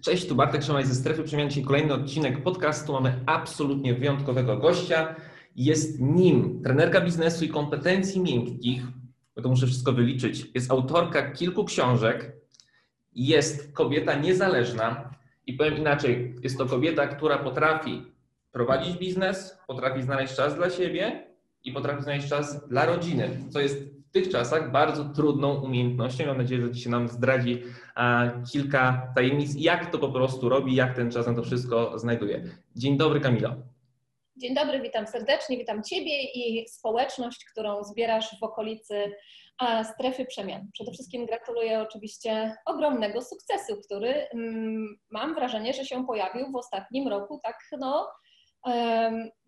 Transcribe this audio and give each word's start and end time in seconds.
Cześć, 0.00 0.28
tu 0.28 0.34
Bartek 0.34 0.62
Szamaj 0.62 0.86
ze 0.86 0.94
Strefy 0.94 1.22
Przemian. 1.22 1.48
Dzisiaj 1.48 1.64
kolejny 1.64 1.94
odcinek 1.94 2.42
podcastu. 2.42 2.92
Mamy 2.92 3.20
absolutnie 3.26 3.94
wyjątkowego 3.94 4.56
gościa. 4.56 5.14
Jest 5.56 6.00
nim 6.00 6.62
trenerka 6.62 7.00
biznesu 7.00 7.44
i 7.44 7.48
kompetencji 7.48 8.20
miękkich, 8.20 8.82
bo 9.36 9.42
to 9.42 9.48
muszę 9.48 9.66
wszystko 9.66 9.92
wyliczyć. 9.92 10.46
Jest 10.54 10.70
autorka 10.70 11.30
kilku 11.30 11.64
książek. 11.64 12.32
Jest 13.14 13.72
kobieta 13.72 14.14
niezależna 14.14 15.10
i 15.46 15.52
powiem 15.52 15.76
inaczej, 15.76 16.34
jest 16.42 16.58
to 16.58 16.66
kobieta, 16.66 17.06
która 17.06 17.38
potrafi 17.38 18.02
prowadzić 18.52 18.98
biznes, 18.98 19.58
potrafi 19.66 20.02
znaleźć 20.02 20.34
czas 20.34 20.54
dla 20.54 20.70
siebie 20.70 21.26
i 21.64 21.72
potrafi 21.72 22.02
znaleźć 22.02 22.28
czas 22.28 22.68
dla 22.68 22.86
rodziny, 22.86 23.30
co 23.50 23.60
jest 23.60 23.84
tych 24.16 24.28
czasach 24.28 24.72
bardzo 24.72 25.04
trudną 25.04 25.62
umiejętnością. 25.62 26.26
Mam 26.26 26.38
nadzieję, 26.38 26.60
że 26.60 26.72
dzisiaj 26.72 26.90
nam 26.90 27.08
zdradzi 27.08 27.62
kilka 28.52 29.12
tajemnic, 29.14 29.54
jak 29.56 29.90
to 29.90 29.98
po 29.98 30.08
prostu 30.08 30.48
robi, 30.48 30.74
jak 30.74 30.96
ten 30.96 31.10
czas 31.10 31.26
na 31.26 31.34
to 31.34 31.42
wszystko 31.42 31.98
znajduje. 31.98 32.44
Dzień 32.76 32.96
dobry, 32.96 33.20
Kamilo. 33.20 33.50
Dzień 34.36 34.54
dobry, 34.54 34.80
witam 34.80 35.06
serdecznie, 35.06 35.58
witam 35.58 35.82
Ciebie 35.82 36.22
i 36.22 36.68
społeczność, 36.68 37.44
którą 37.52 37.84
zbierasz 37.84 38.40
w 38.40 38.42
okolicy 38.42 39.12
strefy 39.94 40.24
przemian. 40.24 40.68
Przede 40.72 40.92
wszystkim 40.92 41.26
gratuluję 41.26 41.80
oczywiście 41.80 42.56
ogromnego 42.66 43.22
sukcesu, 43.22 43.76
który 43.84 44.28
mm, 44.28 44.98
mam 45.10 45.34
wrażenie, 45.34 45.72
że 45.72 45.84
się 45.84 46.06
pojawił 46.06 46.52
w 46.52 46.56
ostatnim 46.56 47.08
roku 47.08 47.40
tak 47.42 47.58
no, 47.80 48.08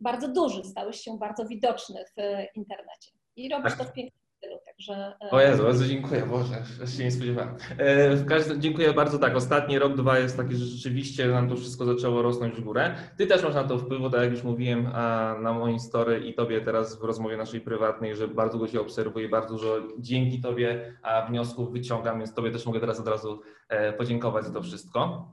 bardzo 0.01 0.29
duży, 0.29 0.65
stałeś 0.65 1.01
się 1.01 1.19
bardzo 1.19 1.47
widoczny 1.47 2.05
w 2.17 2.21
internecie 2.57 3.11
i 3.37 3.49
robisz 3.49 3.73
tak. 3.73 3.79
to 3.79 3.85
w 3.85 3.93
pięknym 3.93 4.28
stylu. 4.39 4.59
E, 4.91 5.31
o 5.31 5.41
Jezu, 5.41 5.63
bardzo 5.63 5.85
dziękuję, 5.85 6.27
Boże, 6.27 6.55
się 6.97 7.05
nie 7.05 7.11
spodziewałem. 7.11 7.55
E, 7.79 8.17
w 8.17 8.27
każdym, 8.27 8.61
dziękuję 8.61 8.93
bardzo, 8.93 9.19
tak, 9.19 9.37
ostatni 9.37 9.79
rok, 9.79 9.97
dwa 9.97 10.19
jest 10.19 10.37
taki, 10.37 10.57
że 10.57 10.65
rzeczywiście 10.65 11.29
nam 11.29 11.49
to 11.49 11.57
wszystko 11.57 11.85
zaczęło 11.85 12.23
rosnąć 12.23 12.55
w 12.55 12.61
górę. 12.61 12.95
Ty 13.17 13.27
też 13.27 13.43
masz 13.43 13.55
na 13.55 13.65
to 13.65 13.79
wpływ, 13.79 14.13
tak 14.13 14.21
jak 14.21 14.31
już 14.31 14.43
mówiłem 14.43 14.83
na 15.43 15.53
moim 15.59 15.79
story 15.79 16.21
i 16.21 16.35
Tobie 16.35 16.61
teraz 16.61 17.01
w 17.01 17.05
rozmowie 17.05 17.37
naszej 17.37 17.61
prywatnej, 17.61 18.17
że 18.17 18.29
bardzo 18.29 18.59
go 18.59 18.69
się 18.69 18.81
obserwuję, 18.81 19.29
bardzo 19.29 19.55
dużo 19.55 19.77
dzięki 19.99 20.41
Tobie 20.41 20.95
wniosków 21.29 21.73
wyciągam, 21.73 22.19
więc 22.19 22.35
Tobie 22.35 22.51
też 22.51 22.67
mogę 22.67 22.81
teraz 22.81 23.01
od 23.01 23.09
razu 23.09 23.41
e, 23.69 23.93
podziękować 23.93 24.45
za 24.45 24.53
to 24.53 24.63
wszystko. 24.63 25.29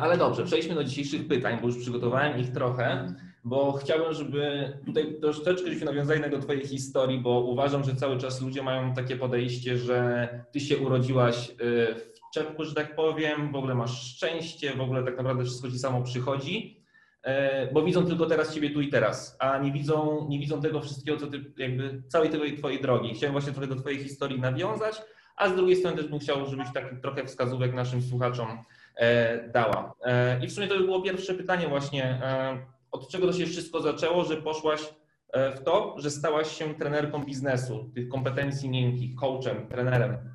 Ale 0.00 0.18
dobrze, 0.18 0.44
przejdźmy 0.44 0.74
do 0.74 0.84
dzisiejszych 0.84 1.28
pytań, 1.28 1.58
bo 1.60 1.66
już 1.66 1.78
przygotowałem 1.78 2.38
ich 2.38 2.52
trochę 2.52 3.14
bo 3.44 3.72
chciałbym, 3.72 4.12
żeby 4.12 4.72
tutaj 4.86 5.14
troszeczkę 5.20 5.78
się 5.78 5.84
nawiązali 5.84 6.30
do 6.30 6.38
Twojej 6.38 6.66
historii, 6.66 7.18
bo 7.18 7.40
uważam, 7.40 7.84
że 7.84 7.96
cały 7.96 8.18
czas 8.18 8.40
ludzie 8.40 8.62
mają 8.62 8.94
takie 8.94 9.16
podejście, 9.16 9.78
że 9.78 10.28
Ty 10.52 10.60
się 10.60 10.78
urodziłaś 10.78 11.50
y, 11.50 11.54
w 11.94 12.34
czepku, 12.34 12.64
że 12.64 12.74
tak 12.74 12.96
powiem, 12.96 13.52
w 13.52 13.56
ogóle 13.56 13.74
masz 13.74 14.14
szczęście, 14.14 14.76
w 14.76 14.80
ogóle 14.80 15.04
tak 15.04 15.16
naprawdę 15.16 15.44
wszystko 15.44 15.70
Ci 15.70 15.78
samo 15.78 16.02
przychodzi, 16.02 16.84
y, 17.26 17.30
bo 17.72 17.82
widzą 17.82 18.06
tylko 18.06 18.26
teraz 18.26 18.54
Ciebie 18.54 18.70
tu 18.70 18.80
i 18.80 18.88
teraz, 18.88 19.36
a 19.38 19.58
nie 19.58 19.72
widzą, 19.72 20.26
nie 20.28 20.38
widzą 20.38 20.60
tego 20.60 20.80
wszystkiego, 20.80 21.18
co 21.18 21.26
Ty, 21.26 21.44
jakby 21.56 22.02
całej 22.08 22.30
tej 22.30 22.58
Twojej 22.58 22.80
drogi. 22.80 23.14
Chciałem 23.14 23.32
właśnie 23.32 23.52
trochę 23.52 23.66
do 23.66 23.76
Twojej 23.76 23.98
historii 23.98 24.40
nawiązać, 24.40 25.02
a 25.36 25.48
z 25.48 25.56
drugiej 25.56 25.76
strony 25.76 25.96
też 25.96 26.06
bym 26.08 26.18
chciał, 26.18 26.46
żebyś 26.46 26.72
taki 26.72 26.96
trochę 26.96 27.24
wskazówek 27.24 27.74
naszym 27.74 28.02
słuchaczom 28.02 28.48
e, 28.96 29.48
dała. 29.48 29.94
E, 30.04 30.44
I 30.44 30.48
w 30.48 30.52
sumie 30.52 30.68
to 30.68 30.78
by 30.78 30.84
było 30.84 31.02
pierwsze 31.02 31.34
pytanie 31.34 31.68
właśnie, 31.68 32.04
e, 32.04 32.71
od 32.92 33.08
czego 33.08 33.26
to 33.26 33.32
się 33.32 33.46
wszystko 33.46 33.80
zaczęło, 33.80 34.24
że 34.24 34.36
poszłaś 34.36 34.80
e, 35.32 35.50
w 35.52 35.64
to, 35.64 35.94
że 35.98 36.10
stałaś 36.10 36.58
się 36.58 36.74
trenerką 36.74 37.24
biznesu, 37.24 37.90
tych 37.94 38.08
kompetencji 38.08 38.70
miękkich, 38.70 39.16
coachem, 39.16 39.68
trenerem? 39.68 40.32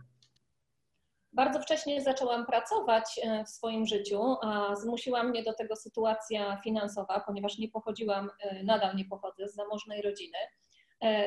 Bardzo 1.34 1.60
wcześnie 1.60 2.02
zaczęłam 2.02 2.46
pracować 2.46 3.20
e, 3.24 3.44
w 3.44 3.50
swoim 3.50 3.86
życiu, 3.86 4.22
a 4.42 4.76
zmusiła 4.76 5.24
mnie 5.24 5.44
do 5.44 5.54
tego 5.54 5.76
sytuacja 5.76 6.62
finansowa, 6.64 7.24
ponieważ 7.28 7.58
nie 7.58 7.70
pochodziłam, 7.70 8.30
e, 8.40 8.64
nadal 8.64 8.96
nie 8.96 9.06
pochodzę 9.06 9.48
z 9.48 9.56
zamożnej 9.56 10.02
rodziny. 10.02 10.38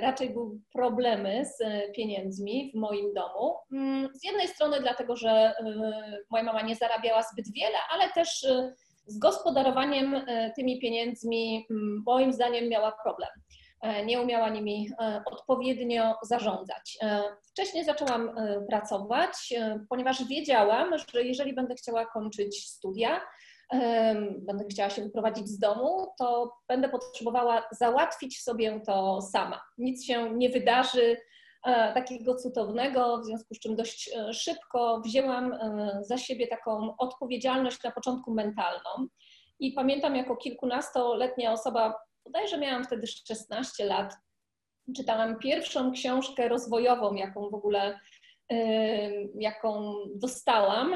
Raczej 0.01 0.31
były 0.31 0.61
problemy 0.73 1.45
z 1.45 1.58
pieniędzmi 1.97 2.73
w 2.74 2.79
moim 2.79 3.14
domu. 3.14 3.57
Mm, 3.73 4.08
z 4.14 4.24
jednej 4.24 4.48
strony 4.48 4.80
dlatego, 4.80 5.17
że 5.17 5.55
moja 6.30 6.45
mama 6.45 6.62
nie 6.62 6.77
zarabiała 6.77 7.23
zbyt 7.23 7.52
wiele, 7.52 7.77
ale 7.91 8.12
też 8.12 8.47
z 9.11 9.19
gospodarowaniem 9.19 10.15
e, 10.15 10.53
tymi 10.57 10.81
pieniędzmi 10.81 11.67
mm, 11.71 12.03
moim 12.07 12.33
zdaniem 12.33 12.69
miała 12.69 12.93
problem. 13.03 13.31
E, 13.83 14.05
nie 14.07 14.21
umiała 14.21 14.48
nimi 14.48 14.91
e, 15.01 15.23
odpowiednio 15.27 16.15
zarządzać. 16.23 16.98
Wcześniej 17.51 17.85
zaczęłam 17.85 18.31
pracować, 18.69 19.55
ponieważ 19.89 20.25
wiedziałam, 20.25 20.98
że 20.98 21.23
jeżeli 21.23 21.55
będę 21.55 21.75
chciała 21.75 22.07
kończyć 22.07 22.69
studia, 22.69 23.21
będę 24.41 24.65
chciała 24.71 24.91
się 24.91 25.03
wyprowadzić 25.03 25.48
z 25.48 25.59
domu, 25.59 26.07
to 26.19 26.53
będę 26.69 26.89
potrzebowała 26.89 27.63
załatwić 27.73 28.42
sobie 28.42 28.81
to 28.87 29.23
sama. 29.23 29.63
Nic 29.79 30.05
się 30.05 30.31
nie 30.31 30.51
wydarzy 30.51 31.17
takiego 31.95 32.35
cudownego, 32.35 33.19
w 33.19 33.25
związku 33.25 33.55
z 33.55 33.59
czym 33.59 33.77
dość 33.77 34.11
e, 34.17 34.35
szybko 34.35 35.01
wzięłam 35.05 35.53
e, 35.53 35.98
za 36.03 36.19
siebie 36.19 36.47
taką 36.47 36.97
odpowiedzialność 36.98 37.83
na 37.83 37.91
początku 37.91 38.35
mentalną. 38.35 39.07
I 39.61 39.73
pamiętam 39.73 40.17
jako 40.17 40.37
kilkunastoletnia 40.37 41.53
osoba, 41.53 41.95
bodajże 42.25 42.59
miałam 42.59 42.85
wtedy 42.85 43.07
16 43.07 43.85
lat, 43.85 44.15
czytałam 44.97 45.39
pierwszą 45.39 45.93
książkę 45.93 46.48
rozwojową, 46.48 47.15
jaką 47.15 47.51
w 47.51 47.55
ogóle 47.55 47.98
jaką 49.35 49.95
dostałam. 50.15 50.95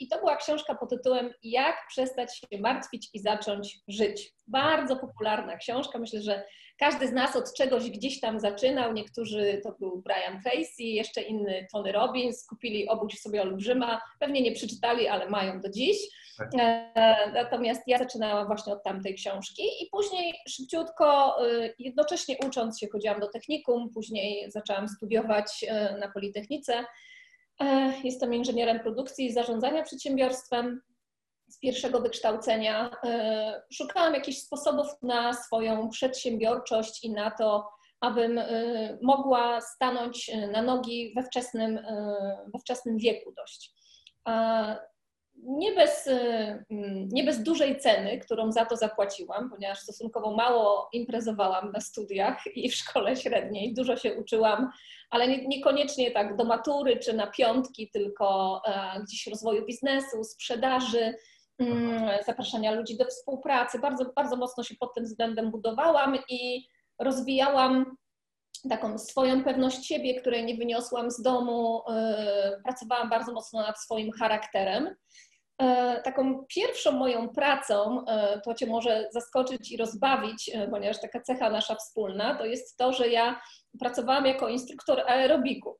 I 0.00 0.08
to 0.08 0.18
była 0.18 0.36
książka 0.36 0.74
pod 0.74 0.90
tytułem 0.90 1.30
Jak 1.42 1.76
przestać 1.88 2.38
się 2.38 2.60
martwić 2.60 3.08
i 3.14 3.20
zacząć 3.20 3.78
żyć. 3.88 4.34
Bardzo 4.48 4.96
popularna 4.96 5.56
książka. 5.56 5.98
Myślę, 5.98 6.22
że 6.22 6.44
każdy 6.78 7.08
z 7.08 7.12
nas 7.12 7.36
od 7.36 7.54
czegoś 7.54 7.90
gdzieś 7.90 8.20
tam 8.20 8.40
zaczynał. 8.40 8.92
Niektórzy 8.92 9.60
to 9.62 9.72
był 9.80 10.02
Brian 10.02 10.42
Tracy, 10.42 10.82
jeszcze 10.82 11.22
inny 11.22 11.66
Tony 11.72 11.92
Robbins. 11.92 12.46
Kupili 12.46 12.88
Obudź 12.88 13.20
sobie 13.20 13.42
olbrzyma. 13.42 14.00
Pewnie 14.20 14.42
nie 14.42 14.52
przeczytali, 14.52 15.08
ale 15.08 15.30
mają 15.30 15.60
do 15.60 15.70
dziś. 15.70 15.98
Tak. 16.38 16.48
E, 16.58 17.32
natomiast 17.32 17.82
ja 17.86 17.98
zaczynałam 17.98 18.46
właśnie 18.46 18.72
od 18.72 18.82
tamtej 18.82 19.14
książki 19.14 19.62
i 19.62 19.88
później 19.90 20.34
szybciutko, 20.48 21.36
e, 21.46 21.74
jednocześnie 21.78 22.36
ucząc 22.46 22.80
się, 22.80 22.86
chodziłam 22.92 23.20
do 23.20 23.28
technikum, 23.28 23.90
później 23.94 24.50
zaczęłam 24.50 24.88
studiować 24.88 25.64
e, 25.68 25.98
na 25.98 26.08
Politechnice. 26.12 26.84
Jestem 28.04 28.34
inżynierem 28.34 28.80
produkcji 28.80 29.26
i 29.26 29.32
zarządzania 29.32 29.82
przedsiębiorstwem 29.82 30.80
z 31.48 31.58
pierwszego 31.58 32.00
wykształcenia. 32.00 32.90
Szukałam 33.72 34.14
jakichś 34.14 34.38
sposobów 34.38 34.86
na 35.02 35.32
swoją 35.32 35.88
przedsiębiorczość 35.88 37.04
i 37.04 37.12
na 37.12 37.30
to, 37.30 37.68
abym 38.00 38.40
mogła 39.02 39.60
stanąć 39.60 40.30
na 40.52 40.62
nogi 40.62 41.12
we 41.16 41.22
wczesnym, 41.22 41.78
we 42.54 42.58
wczesnym 42.58 42.98
wieku 42.98 43.32
dość 43.36 43.74
nie 45.42 45.72
bez, 45.72 46.08
nie 47.12 47.24
bez 47.24 47.42
dużej 47.42 47.78
ceny, 47.78 48.18
którą 48.18 48.52
za 48.52 48.64
to 48.64 48.76
zapłaciłam, 48.76 49.50
ponieważ 49.50 49.78
stosunkowo 49.78 50.36
mało 50.36 50.88
imprezowałam 50.92 51.72
na 51.72 51.80
studiach 51.80 52.42
i 52.54 52.68
w 52.70 52.74
szkole 52.74 53.16
średniej, 53.16 53.74
dużo 53.74 53.96
się 53.96 54.14
uczyłam, 54.14 54.70
ale 55.10 55.28
nie, 55.28 55.46
niekoniecznie 55.46 56.10
tak 56.10 56.36
do 56.36 56.44
matury 56.44 56.96
czy 56.96 57.12
na 57.12 57.26
piątki, 57.26 57.90
tylko 57.90 58.60
e, 58.66 59.02
gdzieś 59.02 59.26
rozwoju 59.26 59.66
biznesu, 59.66 60.24
sprzedaży, 60.24 61.14
zapraszania 62.26 62.72
ludzi 62.72 62.96
do 62.96 63.04
współpracy. 63.04 63.78
Bardzo, 63.78 64.12
bardzo 64.16 64.36
mocno 64.36 64.64
się 64.64 64.74
pod 64.80 64.94
tym 64.94 65.04
względem 65.04 65.50
budowałam 65.50 66.18
i 66.28 66.68
rozwijałam 66.98 67.96
taką 68.68 68.98
swoją 68.98 69.44
pewność 69.44 69.86
siebie, 69.86 70.20
której 70.20 70.44
nie 70.44 70.54
wyniosłam 70.54 71.10
z 71.10 71.22
domu. 71.22 71.82
E, 71.88 72.60
pracowałam 72.64 73.10
bardzo 73.10 73.32
mocno 73.32 73.62
nad 73.62 73.80
swoim 73.80 74.12
charakterem. 74.12 74.94
E, 75.62 76.00
taką 76.02 76.44
pierwszą 76.48 76.92
moją 76.92 77.28
pracą, 77.28 78.04
e, 78.06 78.40
to 78.40 78.54
Cię 78.54 78.66
może 78.66 79.08
zaskoczyć 79.12 79.72
i 79.72 79.76
rozbawić, 79.76 80.50
ponieważ 80.70 81.00
taka 81.00 81.20
cecha 81.20 81.50
nasza 81.50 81.74
wspólna, 81.74 82.34
to 82.34 82.44
jest 82.44 82.76
to, 82.76 82.92
że 82.92 83.08
ja 83.08 83.40
pracowałam 83.80 84.26
jako 84.26 84.48
instruktor 84.48 85.00
aerobiku. 85.00 85.78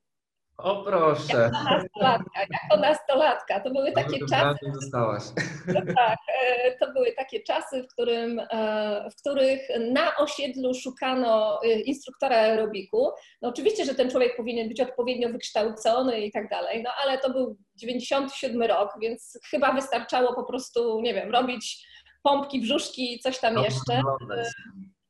O 0.63 0.83
proszę. 0.83 1.37
Jako 1.37 1.63
nastolatka, 1.63 2.39
jako 2.39 2.81
nastolatka. 2.81 3.59
To 3.59 3.69
były 3.69 3.91
takie 3.91 4.17
czasy. 4.29 4.71
Dostałaś. 4.73 5.23
No 5.67 5.81
tak, 5.95 6.17
e, 6.43 6.77
to 6.77 6.93
były 6.93 7.11
takie 7.11 7.43
czasy, 7.43 7.83
w, 7.83 7.87
którym, 7.87 8.39
e, 8.39 9.09
w 9.11 9.15
których 9.15 9.61
na 9.91 10.15
osiedlu 10.17 10.73
szukano 10.73 11.59
e, 11.63 11.67
instruktora 11.79 12.37
aerobiku. 12.37 13.11
No 13.41 13.49
oczywiście, 13.49 13.85
że 13.85 13.95
ten 13.95 14.09
człowiek 14.09 14.37
powinien 14.37 14.67
być 14.67 14.81
odpowiednio 14.81 15.29
wykształcony 15.29 16.21
i 16.21 16.31
tak 16.31 16.49
dalej, 16.49 16.83
no 16.83 16.89
ale 17.03 17.17
to 17.17 17.29
był 17.29 17.57
97 17.75 18.61
rok, 18.61 18.93
więc 19.01 19.39
chyba 19.49 19.73
wystarczało 19.73 20.35
po 20.35 20.43
prostu, 20.43 21.01
nie 21.01 21.13
wiem, 21.13 21.31
robić 21.31 21.87
pompki, 22.23 22.61
brzuszki, 22.61 23.19
coś 23.19 23.39
tam 23.39 23.57
jeszcze. 23.57 24.01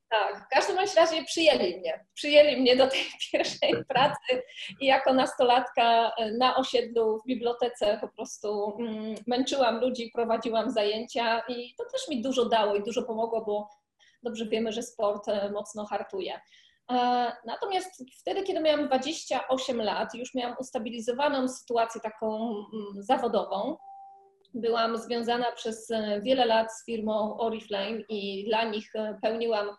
Tak, 0.09 0.45
w 0.45 0.47
każdym 0.47 0.77
razie 0.97 1.23
przyjęli 1.23 1.77
mnie. 1.77 2.05
Przyjęli 2.13 2.61
mnie 2.61 2.75
do 2.75 2.87
tej 2.87 2.99
pierwszej 3.31 3.85
pracy 3.87 4.43
i 4.79 4.85
jako 4.85 5.13
nastolatka 5.13 6.11
e, 6.17 6.31
na 6.31 6.55
osiedlu 6.55 7.19
w 7.19 7.27
bibliotece 7.27 7.97
po 8.01 8.07
prostu 8.07 8.77
mm, 8.79 9.15
męczyłam 9.27 9.79
ludzi, 9.81 10.11
prowadziłam 10.13 10.71
zajęcia 10.71 11.43
i 11.47 11.75
to 11.77 11.83
też 11.91 12.07
mi 12.07 12.21
dużo 12.21 12.45
dało 12.45 12.75
i 12.75 12.83
dużo 12.83 13.03
pomogło, 13.03 13.45
bo 13.45 13.69
dobrze 14.23 14.45
wiemy, 14.45 14.71
że 14.71 14.83
sport 14.83 15.27
e, 15.27 15.51
mocno 15.51 15.85
hartuje. 15.85 16.39
E, 16.91 16.95
natomiast 17.45 18.03
wtedy, 18.19 18.43
kiedy 18.43 18.59
miałam 18.59 18.87
28 18.87 19.81
lat, 19.81 20.13
już 20.13 20.35
miałam 20.35 20.55
ustabilizowaną 20.59 21.47
sytuację 21.47 22.01
taką 22.01 22.35
mm, 22.37 23.03
zawodową, 23.03 23.77
byłam 24.53 24.97
związana 24.97 25.51
przez 25.51 25.87
wiele 26.21 26.45
lat 26.45 26.73
z 26.73 26.85
firmą 26.85 27.37
Oriflame 27.37 27.99
i 28.09 28.45
dla 28.45 28.63
nich 28.63 28.93
pełniłam 29.21 29.69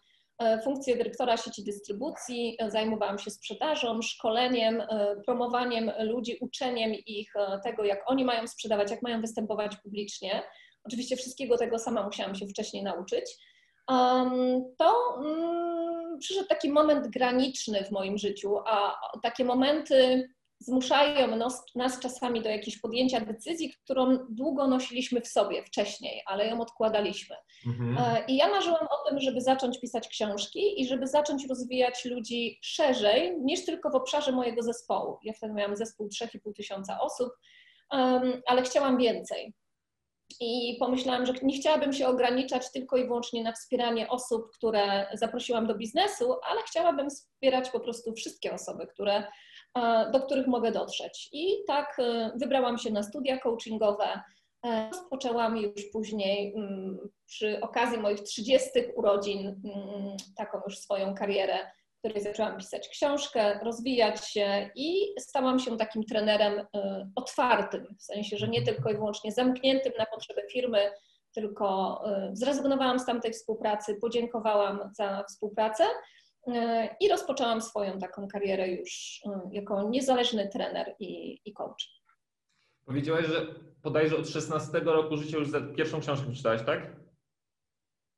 funkcję 0.64 0.96
dyrektora 0.96 1.37
sieci 1.37 1.64
dystrybucji, 1.64 2.56
e, 2.58 2.70
zajmowałam 2.70 3.19
się 3.19 3.31
sprzedażą, 3.31 4.02
szkoleniem, 4.02 4.81
e, 4.81 5.16
promowaniem 5.26 5.90
ludzi, 6.00 6.38
uczeniem 6.40 6.92
ich 7.06 7.32
tego, 7.64 7.84
jak 7.84 8.10
oni 8.10 8.25
mają 8.25 8.46
sprzedawać, 8.46 8.90
jak 8.90 9.02
mają 9.02 9.20
występować 9.20 9.76
publicznie. 9.76 10.42
Oczywiście 10.84 11.16
wszystkiego 11.16 11.58
tego 11.58 11.78
sama 11.78 12.02
musiałam 12.02 12.34
się 12.34 12.46
wcześniej 12.46 12.82
nauczyć. 12.82 13.25
To 14.78 15.19
mm, 15.19 16.19
przyszedł 16.19 16.48
taki 16.48 16.70
moment 16.70 17.08
graniczny 17.08 17.84
w 17.84 17.90
moim 17.90 18.19
życiu, 18.19 18.58
a 18.66 19.00
takie 19.22 19.44
momenty 19.44 20.28
zmuszają 20.60 21.36
nas, 21.36 21.64
nas, 21.74 22.00
czasami 22.00 22.42
do 22.42 22.48
jakiejś 22.48 22.80
podjęcia 22.80 23.20
decyzji, 23.20 23.74
którą 23.84 24.18
długo 24.30 24.66
nosiliśmy 24.68 25.20
w 25.20 25.28
sobie 25.28 25.64
wcześniej, 25.64 26.22
ale 26.26 26.46
ją 26.46 26.60
odkładaliśmy. 26.60 27.36
Mhm. 27.66 27.98
E, 27.98 28.24
I 28.28 28.36
ja 28.36 28.48
marzyłam 28.48 28.86
o 28.90 29.08
tym, 29.08 29.20
żeby 29.20 29.40
zacząć 29.40 29.80
pisać 29.80 30.08
książki 30.08 30.80
i 30.80 30.86
żeby 30.86 31.06
zacząć 31.06 31.46
rozwijać 31.48 32.04
ludzi 32.04 32.58
szerzej 32.62 33.40
niż 33.40 33.64
tylko 33.64 33.90
w 33.90 33.94
obszarze 33.94 34.32
mojego 34.32 34.62
zespołu. 34.62 35.18
Ja 35.24 35.32
wtedy 35.32 35.54
miałam 35.54 35.76
zespół 35.76 36.08
3,5 36.08 36.52
tysiąca 36.56 37.00
osób, 37.00 37.30
ale 38.46 38.62
chciałam 38.62 38.98
więcej. 38.98 39.54
I 40.40 40.76
pomyślałam, 40.80 41.26
że 41.26 41.32
nie 41.42 41.58
chciałabym 41.60 41.92
się 41.92 42.08
ograniczać 42.08 42.72
tylko 42.72 42.96
i 42.96 43.04
wyłącznie 43.04 43.42
na 43.42 43.52
wspieranie 43.52 44.08
osób, 44.08 44.50
które 44.54 45.06
zaprosiłam 45.14 45.66
do 45.66 45.74
biznesu, 45.74 46.36
ale 46.50 46.62
chciałabym 46.62 47.10
wspierać 47.10 47.70
po 47.70 47.80
prostu 47.80 48.14
wszystkie 48.14 48.52
osoby, 48.52 48.86
które 48.86 49.26
do 50.12 50.20
których 50.20 50.46
mogę 50.46 50.72
dotrzeć. 50.72 51.28
I 51.32 51.64
tak 51.67 51.96
e, 51.99 52.32
wybrałam 52.37 52.78
się 52.78 52.90
na 52.90 53.02
studia 53.02 53.38
coachingowe. 53.38 54.20
E, 54.67 54.88
rozpoczęłam 54.90 55.56
już 55.56 55.90
później 55.93 56.55
mm, 56.56 56.99
przy 57.26 57.61
okazji 57.61 57.99
moich 57.99 58.20
30 58.20 58.70
urodzin 58.96 59.46
mm, 59.46 60.17
taką 60.37 60.61
już 60.67 60.78
swoją 60.78 61.14
karierę, 61.14 61.58
w 61.96 61.99
której 61.99 62.22
zaczęłam 62.22 62.58
pisać 62.58 62.88
książkę, 62.88 63.61
rozwijać 63.64 64.28
się 64.28 64.70
i 64.75 65.14
stałam 65.19 65.58
się 65.58 65.76
takim 65.76 66.05
trenerem 66.05 66.66
e, 66.76 67.11
otwartym, 67.16 67.96
w 67.99 68.02
sensie, 68.02 68.37
że 68.37 68.49
nie 68.49 68.62
tylko 68.62 68.90
i 68.90 68.94
wyłącznie 68.94 69.32
zamkniętym 69.32 69.93
na 69.99 70.06
potrzeby 70.06 70.43
firmy, 70.52 70.90
tylko 71.34 72.00
zrezygnowałam 72.32 72.99
z 72.99 73.06
tamtej 73.06 73.32
współpracy, 73.32 73.96
podziękowałam 74.00 74.90
za 74.94 75.25
współpracę 75.28 75.84
i 77.00 77.08
rozpoczęłam 77.08 77.62
swoją 77.62 77.98
taką 77.98 78.28
karierę 78.28 78.69
już 78.69 79.20
y, 79.26 79.31
jako 79.52 79.82
niezależny 79.82 80.48
trener 80.48 80.94
i, 80.98 81.40
i 81.44 81.52
coach. 81.52 82.00
Powiedziałaś, 82.84 83.26
że 83.26 83.46
podajże 83.82 84.16
od 84.16 84.28
16 84.28 84.78
roku 84.78 85.16
życia 85.16 85.38
już 85.38 85.48
pierwszą 85.76 86.00
książkę 86.00 86.26
przeczytałaś, 86.26 86.62
tak? 86.66 87.00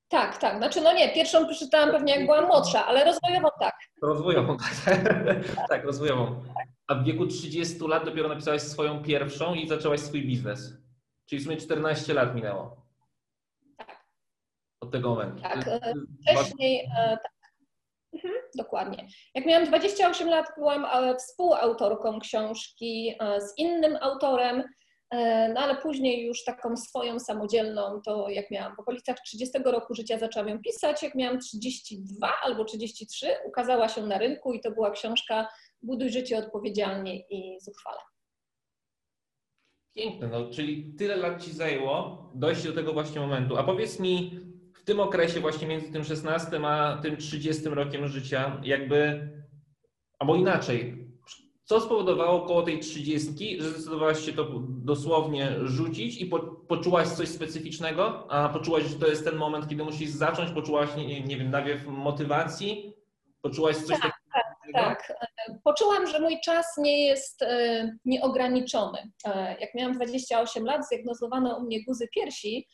Tak, 0.08 0.38
tak. 0.38 0.56
Znaczy, 0.56 0.80
no 0.80 0.92
nie, 0.92 1.12
pierwszą 1.12 1.46
przeczytałam 1.46 1.90
pewnie 1.90 2.14
jak 2.16 2.26
byłam 2.26 2.46
młodsza, 2.46 2.86
ale 2.86 3.04
rozwojową 3.04 3.48
tak. 3.60 3.74
Rozwojową, 4.02 4.56
tak. 4.84 5.00
tak, 5.68 5.84
rozwojową. 5.84 6.42
A 6.86 6.94
w 6.94 7.04
wieku 7.04 7.26
30 7.26 7.78
lat 7.88 8.04
dopiero 8.04 8.28
napisałaś 8.28 8.62
swoją 8.62 9.02
pierwszą 9.02 9.54
i 9.54 9.68
zaczęłaś 9.68 10.00
swój 10.00 10.26
biznes. 10.26 10.72
Czyli 11.26 11.40
w 11.40 11.44
sumie 11.44 11.56
14 11.56 12.14
lat 12.14 12.34
minęło. 12.34 12.86
Tak. 13.78 14.04
Od 14.80 14.90
tego 14.90 15.10
momentu. 15.10 15.42
Tak. 15.42 15.68
E, 15.68 15.94
wcześniej, 16.22 16.88
e, 16.98 17.18
tak. 17.22 17.31
Dokładnie. 18.54 19.06
Jak 19.34 19.46
miałam 19.46 19.66
28 19.66 20.28
lat, 20.28 20.46
byłam 20.56 20.84
e, 20.84 21.16
współautorką 21.16 22.20
książki 22.20 23.14
e, 23.20 23.40
z 23.40 23.58
innym 23.58 23.96
autorem, 24.00 24.62
e, 25.10 25.48
no 25.48 25.60
ale 25.60 25.76
później 25.76 26.26
już 26.26 26.44
taką 26.44 26.76
swoją 26.76 27.20
samodzielną, 27.20 28.00
to 28.04 28.28
jak 28.28 28.50
miałam 28.50 28.76
w 28.76 28.80
okolicach 28.80 29.16
30 29.20 29.58
roku 29.64 29.94
życia 29.94 30.18
zaczęłam 30.18 30.48
ją 30.48 30.58
pisać, 30.58 31.02
jak 31.02 31.14
miałam 31.14 31.38
32 31.38 32.32
albo 32.42 32.64
33, 32.64 33.36
ukazała 33.46 33.88
się 33.88 34.06
na 34.06 34.18
rynku 34.18 34.52
i 34.52 34.60
to 34.60 34.70
była 34.70 34.90
książka 34.90 35.48
Buduj 35.82 36.10
życie 36.10 36.38
odpowiedzialnie 36.38 37.20
i 37.20 37.60
zuchwale. 37.60 37.98
Piękne, 39.94 40.28
no, 40.28 40.50
czyli 40.50 40.94
tyle 40.98 41.16
lat 41.16 41.44
Ci 41.44 41.52
zajęło 41.52 42.30
dojść 42.34 42.64
do 42.64 42.72
tego 42.72 42.92
właśnie 42.92 43.20
momentu. 43.20 43.56
A 43.56 43.64
powiedz 43.64 44.00
mi, 44.00 44.40
w 44.82 44.84
tym 44.84 45.00
okresie 45.00 45.40
właśnie 45.40 45.68
między 45.68 45.92
tym 45.92 46.04
16 46.04 46.60
a 46.66 46.98
tym 47.02 47.16
30 47.16 47.68
rokiem 47.68 48.08
życia, 48.08 48.60
jakby, 48.64 49.28
albo 50.18 50.36
inaczej, 50.36 51.08
co 51.64 51.80
spowodowało 51.80 52.40
koło 52.40 52.62
tej 52.62 52.80
30, 52.80 53.62
że 53.62 53.68
zdecydowałaś 53.68 54.26
się 54.26 54.32
to 54.32 54.46
dosłownie 54.68 55.56
rzucić 55.62 56.20
i 56.20 56.26
po, 56.26 56.38
poczułaś 56.40 57.08
coś 57.08 57.28
specyficznego, 57.28 58.26
a 58.30 58.48
poczułaś, 58.48 58.84
że 58.84 58.98
to 58.98 59.06
jest 59.06 59.24
ten 59.24 59.36
moment, 59.36 59.68
kiedy 59.68 59.84
musisz 59.84 60.10
zacząć, 60.10 60.50
poczułaś, 60.50 60.96
nie, 60.96 61.20
nie 61.20 61.36
wiem, 61.36 61.50
nawiew 61.50 61.86
motywacji, 61.86 62.92
poczułaś 63.42 63.76
coś 63.76 64.00
tak, 64.00 64.12
takiego? 64.34 64.78
Tak, 64.78 65.06
tak. 65.08 65.58
Poczułam, 65.64 66.06
że 66.06 66.20
mój 66.20 66.40
czas 66.44 66.66
nie 66.78 67.06
jest 67.06 67.42
e, 67.42 67.90
nieograniczony. 68.04 68.98
E, 69.24 69.56
jak 69.60 69.74
miałam 69.74 69.92
28 69.92 70.64
lat, 70.64 70.86
zdiagnozowano 70.86 71.56
u 71.56 71.62
mnie 71.62 71.84
guzy 71.84 72.08
piersi, 72.14 72.66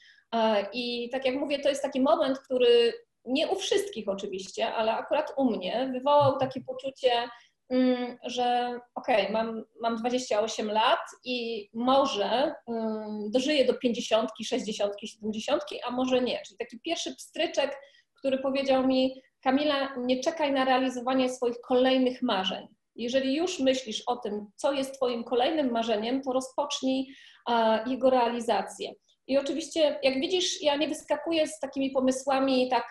i 0.73 1.09
tak 1.13 1.25
jak 1.27 1.35
mówię, 1.35 1.59
to 1.59 1.69
jest 1.69 1.83
taki 1.83 2.01
moment, 2.01 2.39
który 2.39 2.93
nie 3.25 3.49
u 3.49 3.57
wszystkich 3.57 4.09
oczywiście, 4.09 4.75
ale 4.75 4.93
akurat 4.93 5.33
u 5.37 5.45
mnie 5.45 5.91
wywołał 5.93 6.39
takie 6.39 6.61
poczucie, 6.61 7.29
mm, 7.71 8.19
że 8.25 8.79
okej, 8.95 9.21
okay, 9.21 9.33
mam, 9.33 9.65
mam 9.81 9.97
28 9.97 10.71
lat 10.71 11.01
i 11.25 11.69
może 11.75 12.55
um, 12.67 13.31
dożyję 13.31 13.65
do 13.65 13.75
50, 13.75 14.31
60, 14.45 14.95
70, 15.05 15.63
a 15.87 15.91
może 15.91 16.21
nie. 16.21 16.43
Czyli 16.47 16.59
taki 16.59 16.81
pierwszy 16.81 17.17
pstryczek, 17.17 17.77
który 18.19 18.39
powiedział 18.39 18.87
mi, 18.87 19.23
Kamila, 19.43 19.95
nie 19.97 20.21
czekaj 20.21 20.53
na 20.53 20.65
realizowanie 20.65 21.29
swoich 21.29 21.61
kolejnych 21.61 22.23
marzeń. 22.23 22.69
Jeżeli 22.97 23.37
już 23.37 23.61
myślisz 23.61 24.03
o 24.07 24.17
tym, 24.17 24.47
co 24.57 24.73
jest 24.73 24.95
Twoim 24.95 25.25
kolejnym 25.25 25.71
marzeniem, 25.71 26.23
to 26.23 26.33
rozpocznij 26.33 27.15
jego 27.87 28.11
realizację. 28.11 28.93
I 29.29 29.39
oczywiście, 29.39 29.99
jak 30.03 30.15
widzisz, 30.15 30.63
ja 30.63 30.77
nie 30.77 30.89
wyskakuję 30.89 31.47
z 31.47 31.59
takimi 31.61 31.91
pomysłami 31.91 32.69
tak 32.69 32.87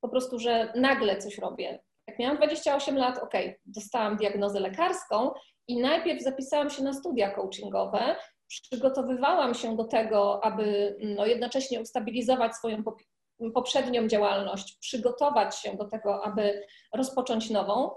po 0.00 0.08
prostu, 0.08 0.38
że 0.38 0.72
nagle 0.76 1.18
coś 1.18 1.38
robię. 1.38 1.82
Jak 2.06 2.18
miałam 2.18 2.36
28 2.36 2.96
lat, 2.96 3.18
ok, 3.18 3.32
dostałam 3.66 4.16
diagnozę 4.16 4.60
lekarską 4.60 5.30
i 5.68 5.80
najpierw 5.80 6.22
zapisałam 6.22 6.70
się 6.70 6.82
na 6.82 6.92
studia 6.92 7.30
coachingowe, 7.30 8.16
przygotowywałam 8.48 9.54
się 9.54 9.76
do 9.76 9.84
tego, 9.84 10.44
aby 10.44 10.96
no, 11.16 11.26
jednocześnie 11.26 11.80
ustabilizować 11.80 12.56
swoją 12.56 12.82
poprzednią 13.54 14.08
działalność, 14.08 14.78
przygotować 14.80 15.58
się 15.58 15.76
do 15.76 15.84
tego, 15.84 16.24
aby 16.24 16.66
rozpocząć 16.94 17.50
nową. 17.50 17.90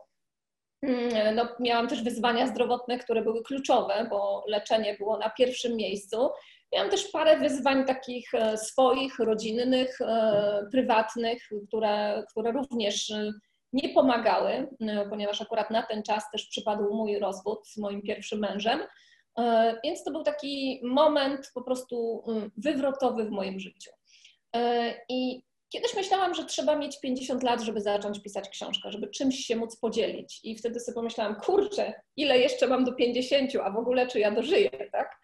Mm, 0.82 1.36
no, 1.36 1.48
miałam 1.60 1.88
też 1.88 2.04
wyzwania 2.04 2.48
zdrowotne, 2.48 3.00
które 3.00 3.22
były 3.22 3.44
kluczowe, 3.44 4.08
bo 4.10 4.44
leczenie 4.48 4.96
było 4.98 5.18
na 5.18 5.30
pierwszym 5.30 5.76
miejscu. 5.76 6.30
Miałam 6.74 6.90
też 6.90 7.08
parę 7.08 7.38
wyzwań 7.38 7.86
takich 7.86 8.34
e, 8.34 8.58
swoich, 8.58 9.20
rodzinnych, 9.20 10.02
e, 10.02 10.68
prywatnych, 10.72 11.50
które, 11.68 12.24
które 12.30 12.52
również 12.52 13.12
e, 13.12 13.32
nie 13.74 13.90
pomagały, 13.90 14.68
ponieważ 15.10 15.42
akurat 15.42 15.72
na 15.72 15.84
ten 15.84 16.04
czas 16.04 16.32
też 16.32 16.48
przypadł 16.48 16.94
mój 16.94 17.20
rozwód 17.20 17.68
z 17.68 17.78
moim 17.78 18.02
pierwszym 18.02 18.40
mężem. 18.40 18.80
Więc 19.84 20.04
to 20.04 20.12
był 20.12 20.24
taki 20.24 20.82
moment 20.84 21.52
po 21.54 21.62
prostu 21.62 22.24
wywrotowy 22.58 23.26
w 23.26 23.32
moim 23.32 23.60
życiu. 23.60 23.92
I 25.10 25.42
kiedyś 25.70 25.96
myślałam, 25.96 26.34
że 26.34 26.46
trzeba 26.46 26.76
mieć 26.76 27.00
50 27.00 27.44
lat, 27.44 27.62
żeby 27.62 27.82
zacząć 27.82 28.20
pisać 28.24 28.50
książkę, 28.50 28.92
żeby 28.92 29.08
czymś 29.08 29.36
się 29.36 29.56
móc 29.56 29.76
podzielić. 29.76 30.40
I 30.44 30.58
wtedy 30.58 30.80
sobie 30.80 30.96
pomyślałam, 30.96 31.36
kurczę, 31.36 31.94
ile 32.16 32.40
jeszcze 32.40 32.68
mam 32.68 32.84
do 32.84 32.94
50, 32.94 33.52
a 33.64 33.72
w 33.72 33.78
ogóle 33.78 34.08
czy 34.08 34.20
ja 34.20 34.32
dożyję, 34.32 34.70
tak? 34.92 35.20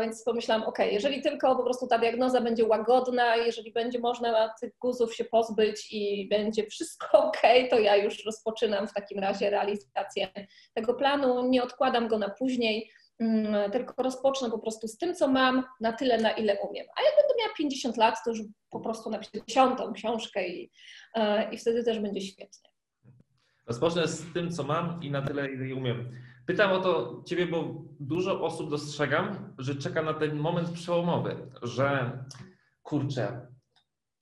Więc 0.00 0.24
pomyślałam, 0.24 0.64
ok, 0.64 0.78
jeżeli 0.92 1.22
tylko 1.22 1.56
po 1.56 1.64
prostu 1.64 1.86
ta 1.86 1.98
diagnoza 1.98 2.40
będzie 2.40 2.64
łagodna, 2.64 3.36
jeżeli 3.36 3.72
będzie 3.72 3.98
można 3.98 4.54
tych 4.60 4.72
guzów 4.80 5.14
się 5.14 5.24
pozbyć 5.24 5.92
i 5.92 6.28
będzie 6.28 6.66
wszystko 6.66 7.18
ok, 7.28 7.40
to 7.70 7.78
ja 7.78 7.96
już 7.96 8.24
rozpoczynam 8.24 8.88
w 8.88 8.92
takim 8.92 9.18
razie 9.18 9.50
realizację 9.50 10.28
tego 10.74 10.94
planu, 10.94 11.48
nie 11.48 11.62
odkładam 11.62 12.08
go 12.08 12.18
na 12.18 12.28
później, 12.28 12.90
tylko 13.72 14.02
rozpocznę 14.02 14.50
po 14.50 14.58
prostu 14.58 14.88
z 14.88 14.98
tym, 14.98 15.14
co 15.14 15.28
mam, 15.28 15.64
na 15.80 15.92
tyle, 15.92 16.18
na 16.18 16.30
ile 16.30 16.58
umiem. 16.70 16.86
A 16.96 17.02
jak 17.02 17.12
będę 17.16 17.34
miała 17.38 17.54
50 17.58 17.96
lat, 17.96 18.14
to 18.24 18.30
już 18.30 18.40
po 18.70 18.80
prostu 18.80 19.10
napiszę 19.10 19.30
dziesiątą 19.48 19.92
książkę 19.92 20.48
i, 20.48 20.70
i 21.52 21.58
wtedy 21.58 21.84
też 21.84 21.98
będzie 21.98 22.20
świetnie. 22.20 22.70
Rozpocznę 23.66 24.08
z 24.08 24.32
tym, 24.32 24.50
co 24.50 24.62
mam 24.62 25.02
i 25.02 25.10
na 25.10 25.22
tyle, 25.22 25.52
ile 25.52 25.74
umiem. 25.74 26.10
Pytam 26.46 26.72
o 26.72 26.80
to 26.80 27.22
Ciebie, 27.26 27.46
bo 27.46 27.74
dużo 28.00 28.40
osób 28.40 28.70
dostrzegam, 28.70 29.54
że 29.58 29.74
czeka 29.74 30.02
na 30.02 30.14
ten 30.14 30.36
moment 30.36 30.70
przełomowy, 30.70 31.50
że 31.62 32.18
kurczę, 32.82 33.46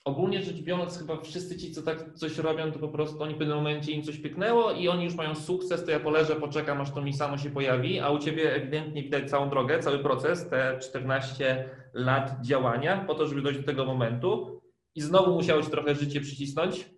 ogólnie 0.05 0.43
rzecz 0.43 0.57
biorąc, 0.57 0.99
chyba 0.99 1.21
wszyscy 1.21 1.57
ci, 1.57 1.73
co 1.73 1.83
tak 1.83 2.15
coś 2.15 2.39
robią, 2.39 2.73
to 2.73 2.79
po 2.79 2.89
prostu 2.89 3.23
oni 3.23 3.35
w 3.35 3.39
pewnym 3.39 3.57
momencie 3.57 3.93
im 3.93 4.03
coś 4.03 4.19
pyknęło 4.19 4.73
i 4.73 4.89
oni 4.89 5.05
już 5.05 5.15
mają 5.15 5.35
sukces, 5.35 5.85
to 5.85 5.91
ja 5.91 6.01
poleżę, 6.01 6.37
poczekam, 6.37 6.81
aż 6.81 6.91
to 6.91 7.03
mi 7.03 7.13
samo 7.13 7.39
się 7.39 7.51
pojawi, 7.51 8.01
a 8.01 8.11
u 8.11 8.19
Ciebie 8.19 8.55
ewidentnie 8.55 9.03
widać 9.03 9.31
całą 9.31 9.51
drogę, 9.51 9.79
cały 9.79 9.99
proces, 9.99 10.49
te 10.49 10.79
14 10.79 11.71
lat 11.95 12.37
działania 12.41 13.05
po 13.07 13.15
to, 13.15 13.27
żeby 13.27 13.43
dojść 13.43 13.61
do 13.61 13.67
tego 13.67 13.85
momentu 13.85 14.61
i 14.95 15.01
znowu 15.01 15.35
musiało 15.35 15.63
Ci 15.63 15.71
trochę 15.71 15.95
życie 15.95 16.21
przycisnąć, 16.21 16.91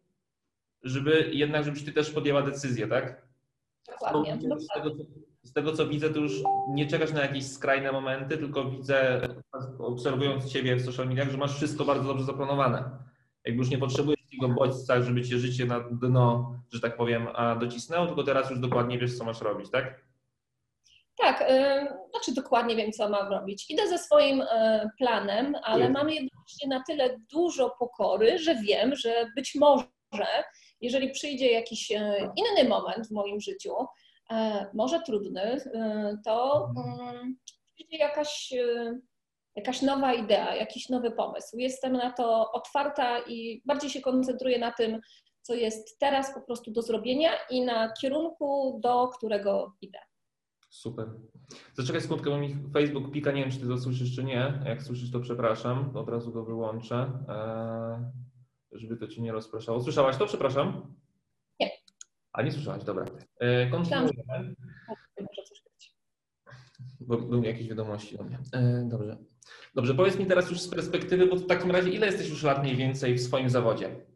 żeby 0.82 1.30
jednak, 1.32 1.64
żebyś 1.64 1.84
Ty 1.84 1.92
też 1.92 2.10
podjęła 2.10 2.42
decyzję, 2.42 2.88
tak? 2.88 3.25
Dokładnie. 3.88 4.38
Z 4.58 4.66
tego, 4.74 4.90
z 5.42 5.52
tego, 5.52 5.72
co 5.72 5.86
widzę, 5.86 6.10
to 6.10 6.18
już 6.18 6.32
nie 6.68 6.86
czekasz 6.86 7.12
na 7.12 7.22
jakieś 7.22 7.46
skrajne 7.46 7.92
momenty, 7.92 8.38
tylko 8.38 8.70
widzę, 8.70 9.20
obserwując 9.78 10.52
Ciebie 10.52 10.76
w 10.76 10.84
social 10.84 11.08
mediach, 11.08 11.30
że 11.30 11.38
masz 11.38 11.56
wszystko 11.56 11.84
bardzo 11.84 12.04
dobrze 12.04 12.24
zaplanowane. 12.24 12.90
Jakby 13.44 13.58
już 13.58 13.70
nie 13.70 13.78
potrzebujesz 13.78 14.20
takiego 14.20 14.48
bodźca, 14.48 15.02
żeby 15.02 15.22
Cię 15.22 15.38
życie 15.38 15.66
na 15.66 15.80
dno, 15.80 16.54
że 16.72 16.80
tak 16.80 16.96
powiem, 16.96 17.28
docisnęło, 17.60 18.06
tylko 18.06 18.22
teraz 18.22 18.50
już 18.50 18.58
dokładnie 18.58 18.98
wiesz, 18.98 19.18
co 19.18 19.24
masz 19.24 19.40
robić, 19.40 19.70
tak? 19.70 20.06
Tak, 21.18 21.40
yy, 21.40 21.88
znaczy 22.10 22.34
dokładnie 22.34 22.76
wiem, 22.76 22.92
co 22.92 23.08
mam 23.08 23.32
robić. 23.32 23.70
Idę 23.70 23.88
ze 23.88 23.98
swoim 23.98 24.38
yy, 24.38 24.44
planem, 24.98 25.56
ale 25.62 25.90
mam 25.90 26.10
jednocześnie 26.10 26.68
na 26.68 26.82
tyle 26.86 27.16
dużo 27.32 27.70
pokory, 27.78 28.38
że 28.38 28.54
wiem, 28.54 28.96
że 28.96 29.26
być 29.36 29.54
może 29.54 29.86
jeżeli 30.80 31.10
przyjdzie 31.10 31.52
jakiś 31.52 31.92
e, 31.92 32.32
inny 32.36 32.68
moment 32.68 33.08
w 33.08 33.10
moim 33.10 33.40
życiu, 33.40 33.72
e, 34.30 34.66
może 34.74 35.00
trudny, 35.00 35.42
e, 35.42 36.18
to 36.24 36.68
mm, 36.76 37.36
przyjdzie 37.74 37.96
jakaś, 37.96 38.54
jakaś 39.56 39.82
nowa 39.82 40.14
idea, 40.14 40.54
jakiś 40.54 40.88
nowy 40.88 41.10
pomysł. 41.10 41.58
Jestem 41.58 41.92
na 41.92 42.12
to 42.12 42.52
otwarta 42.52 43.18
i 43.18 43.62
bardziej 43.64 43.90
się 43.90 44.00
koncentruję 44.00 44.58
na 44.58 44.72
tym, 44.72 45.00
co 45.42 45.54
jest 45.54 45.98
teraz 45.98 46.34
po 46.34 46.40
prostu 46.40 46.70
do 46.70 46.82
zrobienia 46.82 47.30
i 47.50 47.64
na 47.64 47.92
kierunku, 47.92 48.80
do 48.82 49.08
którego 49.08 49.72
idę. 49.80 49.98
Super. 50.70 51.10
Zaczekaj 51.74 52.00
sekundkę, 52.02 52.30
bo 52.30 52.38
mi 52.38 52.56
Facebook 52.72 53.12
pika, 53.12 53.32
nie 53.32 53.42
wiem, 53.42 53.50
czy 53.50 53.58
ty 53.60 53.68
to 53.68 53.78
słyszysz, 53.78 54.16
czy 54.16 54.24
nie. 54.24 54.62
Jak 54.66 54.82
słyszysz, 54.82 55.10
to 55.10 55.20
przepraszam, 55.20 55.96
od 55.96 56.08
razu 56.08 56.32
go 56.32 56.44
wyłączę 56.44 57.12
żeby 58.78 58.96
to 58.96 59.08
ci 59.08 59.22
nie 59.22 59.32
rozpraszało. 59.32 59.80
Słyszałaś 59.80 60.16
to? 60.16 60.26
Przepraszam. 60.26 60.94
Nie. 61.60 61.70
A 62.32 62.42
nie 62.42 62.52
słyszałaś, 62.52 62.84
dobra. 62.84 63.04
E, 63.40 63.70
kontynuujemy. 63.70 64.54
Bo 67.00 67.18
były 67.18 67.46
jakieś 67.46 67.68
wiadomości 67.68 68.16
do 68.16 68.24
mnie. 68.24 68.38
E, 68.52 68.84
dobrze. 68.88 69.16
Dobrze, 69.74 69.94
powiedz 69.94 70.18
mi 70.18 70.26
teraz 70.26 70.50
już 70.50 70.60
z 70.60 70.68
perspektywy, 70.68 71.26
bo 71.26 71.36
w 71.36 71.46
takim 71.46 71.70
razie 71.70 71.90
ile 71.90 72.06
jesteś 72.06 72.28
już 72.28 72.42
lat 72.42 72.62
mniej 72.62 72.76
więcej 72.76 73.14
w 73.14 73.22
swoim 73.22 73.50
zawodzie? 73.50 74.06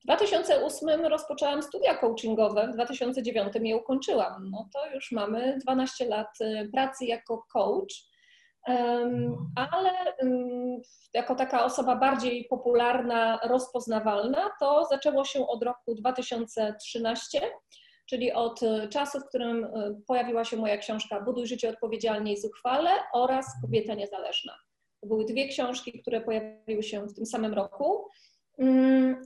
W 0.00 0.04
2008 0.04 1.06
rozpoczęłam 1.06 1.62
studia 1.62 1.94
coachingowe, 1.94 2.68
w 2.68 2.74
2009 2.74 3.52
je 3.60 3.76
ukończyłam. 3.76 4.50
No 4.50 4.68
to 4.72 4.94
już 4.94 5.12
mamy 5.12 5.58
12 5.58 6.08
lat 6.08 6.40
y, 6.40 6.68
pracy 6.72 7.04
jako 7.04 7.46
coach. 7.52 8.13
Ale 9.56 9.90
jako 11.14 11.34
taka 11.34 11.64
osoba 11.64 11.96
bardziej 11.96 12.44
popularna, 12.44 13.38
rozpoznawalna, 13.42 14.50
to 14.60 14.86
zaczęło 14.90 15.24
się 15.24 15.46
od 15.46 15.62
roku 15.62 15.94
2013, 15.94 17.40
czyli 18.08 18.32
od 18.32 18.60
czasu, 18.90 19.20
w 19.20 19.28
którym 19.28 19.64
e, 19.64 19.94
pojawiła 20.06 20.44
się 20.44 20.56
moja 20.56 20.78
książka 20.78 21.20
Buduj 21.20 21.46
życie 21.46 21.68
odpowiedzialnie 21.68 22.32
i 22.32 22.40
zuchwale 22.40 22.90
oraz 23.12 23.46
Kobieta 23.62 23.94
niezależna. 23.94 24.52
To 25.00 25.06
były 25.06 25.24
dwie 25.24 25.48
książki, 25.48 26.00
które 26.00 26.20
pojawiły 26.20 26.82
się 26.82 27.06
w 27.06 27.14
tym 27.14 27.26
samym 27.26 27.54
roku. 27.54 28.08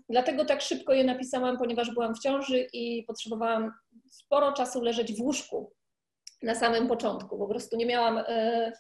Dlatego 0.09 0.45
tak 0.45 0.62
szybko 0.62 0.92
je 0.92 1.04
napisałam, 1.04 1.59
ponieważ 1.59 1.90
byłam 1.90 2.14
w 2.14 2.18
ciąży 2.18 2.66
i 2.73 3.04
potrzebowałam 3.07 3.73
sporo 4.11 4.52
czasu 4.52 4.80
leżeć 4.80 5.12
w 5.12 5.21
łóżku 5.21 5.73
na 6.42 6.54
samym 6.54 6.88
początku. 6.88 7.38
Po 7.38 7.49
prostu 7.49 7.76
nie 7.76 7.87
miałam 7.87 8.18
e, 8.18 8.73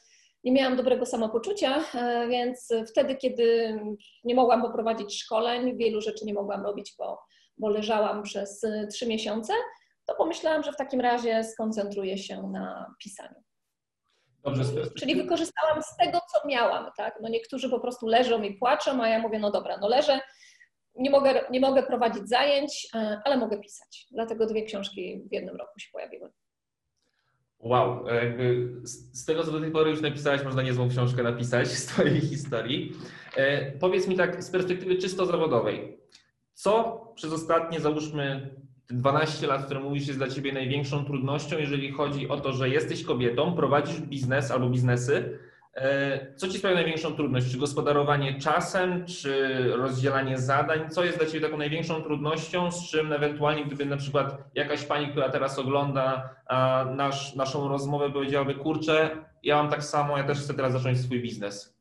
nie 0.44 0.52
miałam 0.52 0.76
dobrego 0.76 1.06
samopoczucia, 1.06 1.84
e, 1.94 2.28
więc 2.28 2.68
wtedy, 2.90 3.16
kiedy 3.16 3.78
nie 4.24 4.34
mogłam 4.34 4.62
poprowadzić 4.62 5.22
szkoleń, 5.22 5.76
wielu 5.76 6.00
rzeczy 6.00 6.24
nie 6.24 6.34
mogłam 6.34 6.62
robić, 6.62 6.94
bo, 6.98 7.20
bo 7.58 7.68
leżałam 7.68 8.22
przez 8.22 8.62
trzy 8.92 9.06
miesiące, 9.06 9.52
to 10.06 10.14
pomyślałam, 10.14 10.62
że 10.62 10.72
w 10.72 10.76
takim 10.76 11.00
razie 11.00 11.44
skoncentruję 11.44 12.18
się 12.18 12.42
na 12.42 12.94
pisaniu. 13.02 13.42
Dobrze, 14.44 14.64
Czyli 14.98 15.16
wykorzystałam 15.16 15.82
z 15.82 15.96
tego, 15.96 16.20
co 16.32 16.48
miałam. 16.48 16.90
Tak? 16.96 17.18
No 17.22 17.28
niektórzy 17.28 17.70
po 17.70 17.80
prostu 17.80 18.06
leżą 18.06 18.42
i 18.42 18.54
płaczą, 18.54 19.02
a 19.02 19.08
ja 19.08 19.18
mówię, 19.18 19.38
no 19.38 19.50
dobra, 19.50 19.78
no 19.80 19.88
leżę, 19.88 20.20
nie 20.94 21.10
mogę, 21.10 21.44
nie 21.50 21.60
mogę 21.60 21.82
prowadzić 21.82 22.28
zajęć, 22.28 22.88
e, 22.94 23.20
ale 23.24 23.36
mogę 23.36 23.60
pisać. 23.60 24.06
Dlatego 24.10 24.46
dwie 24.46 24.62
książki 24.62 25.22
w 25.30 25.32
jednym 25.32 25.56
roku 25.56 25.78
się 25.78 25.88
pojawiły. 25.92 26.32
Wow, 27.60 28.06
jakby 28.06 28.72
z 28.84 29.24
tego 29.24 29.44
co 29.44 29.52
do 29.52 29.60
tej 29.60 29.70
pory 29.70 29.90
już 29.90 30.00
napisałeś, 30.00 30.44
można 30.44 30.62
niezłą 30.62 30.88
książkę 30.88 31.22
napisać 31.22 31.68
z 31.68 31.86
Twojej 31.86 32.20
historii. 32.20 32.92
E, 33.36 33.72
powiedz 33.72 34.08
mi 34.08 34.16
tak 34.16 34.44
z 34.44 34.50
perspektywy 34.50 34.96
czysto 34.96 35.26
zawodowej, 35.26 35.98
co 36.54 37.04
przez 37.14 37.32
ostatnie, 37.32 37.80
załóżmy, 37.80 38.54
12 38.90 39.46
lat, 39.46 39.64
które 39.64 39.80
mówisz, 39.80 40.06
jest 40.06 40.18
dla 40.18 40.28
Ciebie 40.28 40.52
największą 40.52 41.04
trudnością, 41.04 41.58
jeżeli 41.58 41.92
chodzi 41.92 42.28
o 42.28 42.40
to, 42.40 42.52
że 42.52 42.68
jesteś 42.68 43.04
kobietą, 43.04 43.54
prowadzisz 43.54 44.00
biznes 44.00 44.50
albo 44.50 44.68
biznesy, 44.70 45.38
E, 45.38 45.47
co 46.36 46.48
Ci 46.48 46.58
sprawia 46.58 46.76
największą 46.76 47.16
trudność? 47.16 47.52
Czy 47.52 47.58
gospodarowanie 47.58 48.40
czasem, 48.40 49.06
czy 49.06 49.58
rozdzielanie 49.76 50.38
zadań? 50.38 50.90
Co 50.90 51.04
jest 51.04 51.18
dla 51.18 51.26
Ciebie 51.26 51.40
taką 51.40 51.56
największą 51.56 52.02
trudnością, 52.02 52.70
z 52.70 52.90
czym 52.90 53.12
ewentualnie, 53.12 53.64
gdyby 53.64 53.86
na 53.86 53.96
przykład 53.96 54.38
jakaś 54.54 54.84
pani, 54.84 55.08
która 55.08 55.28
teraz 55.28 55.58
ogląda 55.58 56.34
nasz, 56.96 57.34
naszą 57.34 57.68
rozmowę, 57.68 58.12
powiedziałaby, 58.12 58.54
kurczę, 58.54 59.24
ja 59.42 59.56
mam 59.56 59.70
tak 59.70 59.84
samo, 59.84 60.18
ja 60.18 60.24
też 60.24 60.38
chcę 60.38 60.54
teraz 60.54 60.72
zacząć 60.72 61.00
swój 61.00 61.22
biznes. 61.22 61.78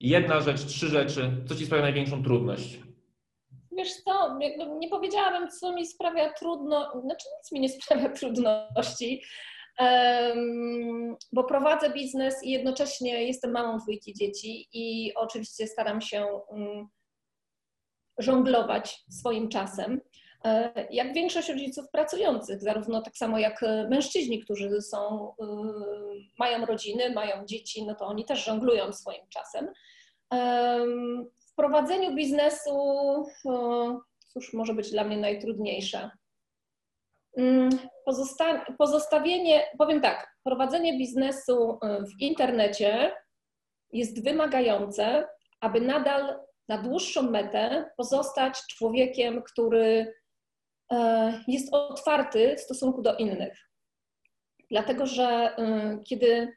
Jedna 0.00 0.40
rzecz, 0.40 0.64
trzy 0.64 0.88
rzeczy, 0.88 1.30
co 1.48 1.54
Ci 1.54 1.66
sprawia 1.66 1.82
największą 1.82 2.24
trudność? 2.24 2.80
Wiesz 3.72 3.92
co, 3.92 4.38
nie 4.78 4.88
powiedziałabym, 4.88 5.48
co 5.48 5.72
mi 5.72 5.86
sprawia 5.86 6.32
trudno, 6.32 7.00
znaczy 7.00 7.24
nic 7.38 7.52
mi 7.52 7.60
nie 7.60 7.68
sprawia 7.68 8.08
trudności, 8.08 9.22
bo 11.32 11.44
prowadzę 11.44 11.90
biznes 11.90 12.44
i 12.44 12.50
jednocześnie 12.50 13.24
jestem 13.24 13.50
mamą 13.50 13.78
dwójki 13.78 14.14
dzieci 14.14 14.68
i 14.72 15.14
oczywiście 15.14 15.66
staram 15.66 16.00
się 16.00 16.26
mm, 16.52 16.88
żonglować 18.18 19.04
swoim 19.10 19.48
czasem. 19.48 20.00
E, 20.44 20.86
jak 20.90 21.14
większość 21.14 21.48
rodziców 21.48 21.90
pracujących, 21.92 22.62
zarówno 22.62 23.02
tak 23.02 23.16
samo 23.16 23.38
jak 23.38 23.60
mężczyźni, 23.90 24.40
którzy 24.40 24.82
są, 24.82 25.28
y, 25.28 25.44
mają 26.38 26.66
rodziny, 26.66 27.10
mają 27.10 27.44
dzieci, 27.46 27.86
no 27.86 27.94
to 27.94 28.06
oni 28.06 28.24
też 28.24 28.44
żonglują 28.44 28.92
swoim 28.92 29.22
czasem. 29.28 29.68
W 31.50 31.54
prowadzeniu 31.56 32.14
biznesu, 32.14 32.72
cóż 34.32 34.52
może 34.52 34.74
być 34.74 34.90
dla 34.90 35.04
mnie 35.04 35.16
najtrudniejsze? 35.16 36.10
Mm, 37.36 37.70
pozosta 38.04 38.64
pozostawienie, 38.78 39.66
powiem 39.78 40.00
tak, 40.00 40.36
prowadzenie 40.44 40.98
biznesu 40.98 41.72
y, 41.72 42.04
w 42.06 42.20
internecie 42.20 43.12
jest 43.92 44.24
wymagające, 44.24 45.28
aby 45.60 45.80
nadal 45.80 46.40
na 46.68 46.82
dłuższą 46.82 47.22
metę 47.22 47.90
pozostać 47.96 48.62
człowiekiem, 48.66 49.42
który 49.42 50.14
y, 50.92 50.96
jest 51.48 51.74
otwarty 51.74 52.56
w 52.56 52.60
stosunku 52.60 53.02
do 53.02 53.16
innych. 53.16 53.58
Dlatego, 54.70 55.06
że 55.06 55.56
y, 55.58 56.04
kiedy, 56.04 56.56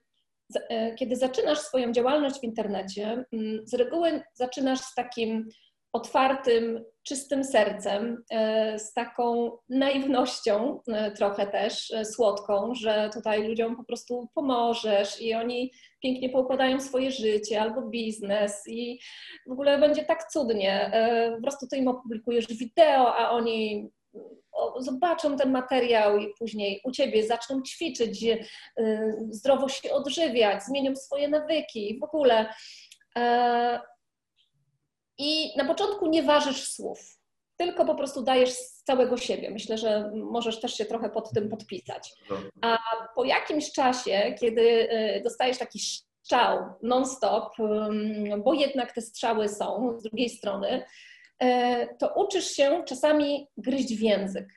kiedy 0.99 1.15
zaczynasz 1.15 1.59
swoją 1.59 1.91
działalność 1.91 2.39
w 2.39 2.43
internecie, 2.43 3.25
mm, 3.33 3.67
z 3.67 3.73
reguły 3.73 4.21
zaczynasz 4.33 4.79
z 4.79 4.93
takim 4.93 5.49
otwartym, 5.93 6.85
czystym 7.03 7.43
sercem, 7.43 8.23
e, 8.31 8.79
z 8.79 8.93
taką 8.93 9.57
naiwnością 9.69 10.79
e, 10.87 11.11
trochę 11.11 11.47
też, 11.47 11.91
e, 11.91 12.05
słodką, 12.05 12.75
że 12.75 13.09
tutaj 13.13 13.47
ludziom 13.47 13.77
po 13.77 13.83
prostu 13.83 14.27
pomożesz 14.35 15.21
i 15.21 15.33
oni 15.33 15.71
pięknie 16.03 16.29
poukładają 16.29 16.79
swoje 16.81 17.11
życie 17.11 17.61
albo 17.61 17.81
biznes 17.81 18.63
i 18.67 18.99
w 19.47 19.51
ogóle 19.51 19.77
będzie 19.77 20.05
tak 20.05 20.31
cudnie. 20.31 20.91
Po 21.35 21.41
prostu 21.41 21.67
ty 21.67 21.77
im 21.77 21.87
opublikujesz 21.87 22.47
wideo, 22.47 23.15
a 23.15 23.29
oni 23.29 23.89
zobaczą 24.79 25.37
ten 25.37 25.51
materiał 25.51 26.17
i 26.17 26.33
później 26.39 26.81
u 26.83 26.91
ciebie 26.91 27.27
zaczną 27.27 27.61
ćwiczyć, 27.61 28.25
zdrowo 29.29 29.69
się 29.69 29.93
odżywiać, 29.93 30.63
zmienią 30.63 30.95
swoje 30.95 31.27
nawyki 31.27 31.99
w 31.99 32.03
ogóle. 32.03 32.53
E, 35.19 35.23
I 35.23 35.57
na 35.57 35.65
początku 35.65 36.07
nie 36.07 36.23
ważysz 36.23 36.67
słów, 36.67 37.19
tylko 37.57 37.85
po 37.85 37.95
prostu 37.95 38.23
dajesz 38.23 38.51
z 38.51 38.83
całego 38.83 39.17
siebie. 39.17 39.51
Myślę, 39.51 39.77
że 39.77 40.11
możesz 40.15 40.61
też 40.61 40.73
się 40.77 40.85
trochę 40.85 41.09
pod 41.09 41.31
tym 41.31 41.49
podpisać. 41.49 42.13
A 42.61 42.77
po 43.15 43.23
jakimś 43.23 43.71
czasie, 43.71 44.35
kiedy 44.39 44.61
y, 44.61 45.21
dostajesz 45.23 45.57
taki 45.57 45.79
strzał 45.79 46.59
non-stop, 46.81 47.55
bo 48.43 48.53
jednak 48.53 48.91
te 48.91 49.01
strzały 49.01 49.49
są 49.49 49.95
z 49.99 50.03
drugiej 50.03 50.29
strony, 50.29 50.85
e, 51.39 51.95
to 51.95 52.13
uczysz 52.15 52.47
się 52.47 52.83
czasami 52.87 53.47
gryźć 53.57 53.95
w 53.95 54.01
język. 54.01 54.47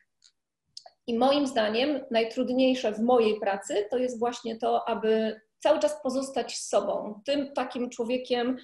I 1.06 1.18
moim 1.18 1.46
zdaniem 1.46 2.04
najtrudniejsze 2.10 2.92
w 2.92 3.00
mojej 3.00 3.40
pracy 3.40 3.86
to 3.90 3.98
jest 3.98 4.18
właśnie 4.18 4.58
to, 4.58 4.88
aby 4.88 5.40
cały 5.58 5.78
czas 5.78 6.02
pozostać 6.02 6.58
sobą, 6.58 7.20
tym 7.24 7.52
takim 7.52 7.90
człowiekiem, 7.90 8.56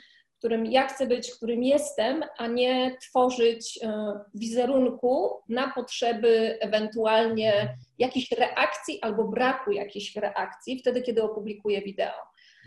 którym 0.43 0.67
ja 0.67 0.87
chcę 0.87 1.07
być, 1.07 1.35
którym 1.35 1.63
jestem, 1.63 2.25
a 2.39 2.47
nie 2.47 2.97
tworzyć 3.01 3.79
e, 3.83 4.13
wizerunku 4.35 5.43
na 5.49 5.73
potrzeby 5.73 6.59
ewentualnie 6.61 7.79
jakichś 7.99 8.33
reakcji 8.33 9.03
albo 9.03 9.29
braku 9.29 9.73
jakiejś 9.73 10.17
reakcji 10.17 10.79
wtedy, 10.79 11.03
kiedy 11.03 11.23
opublikuję 11.23 11.83
wideo. 11.83 12.13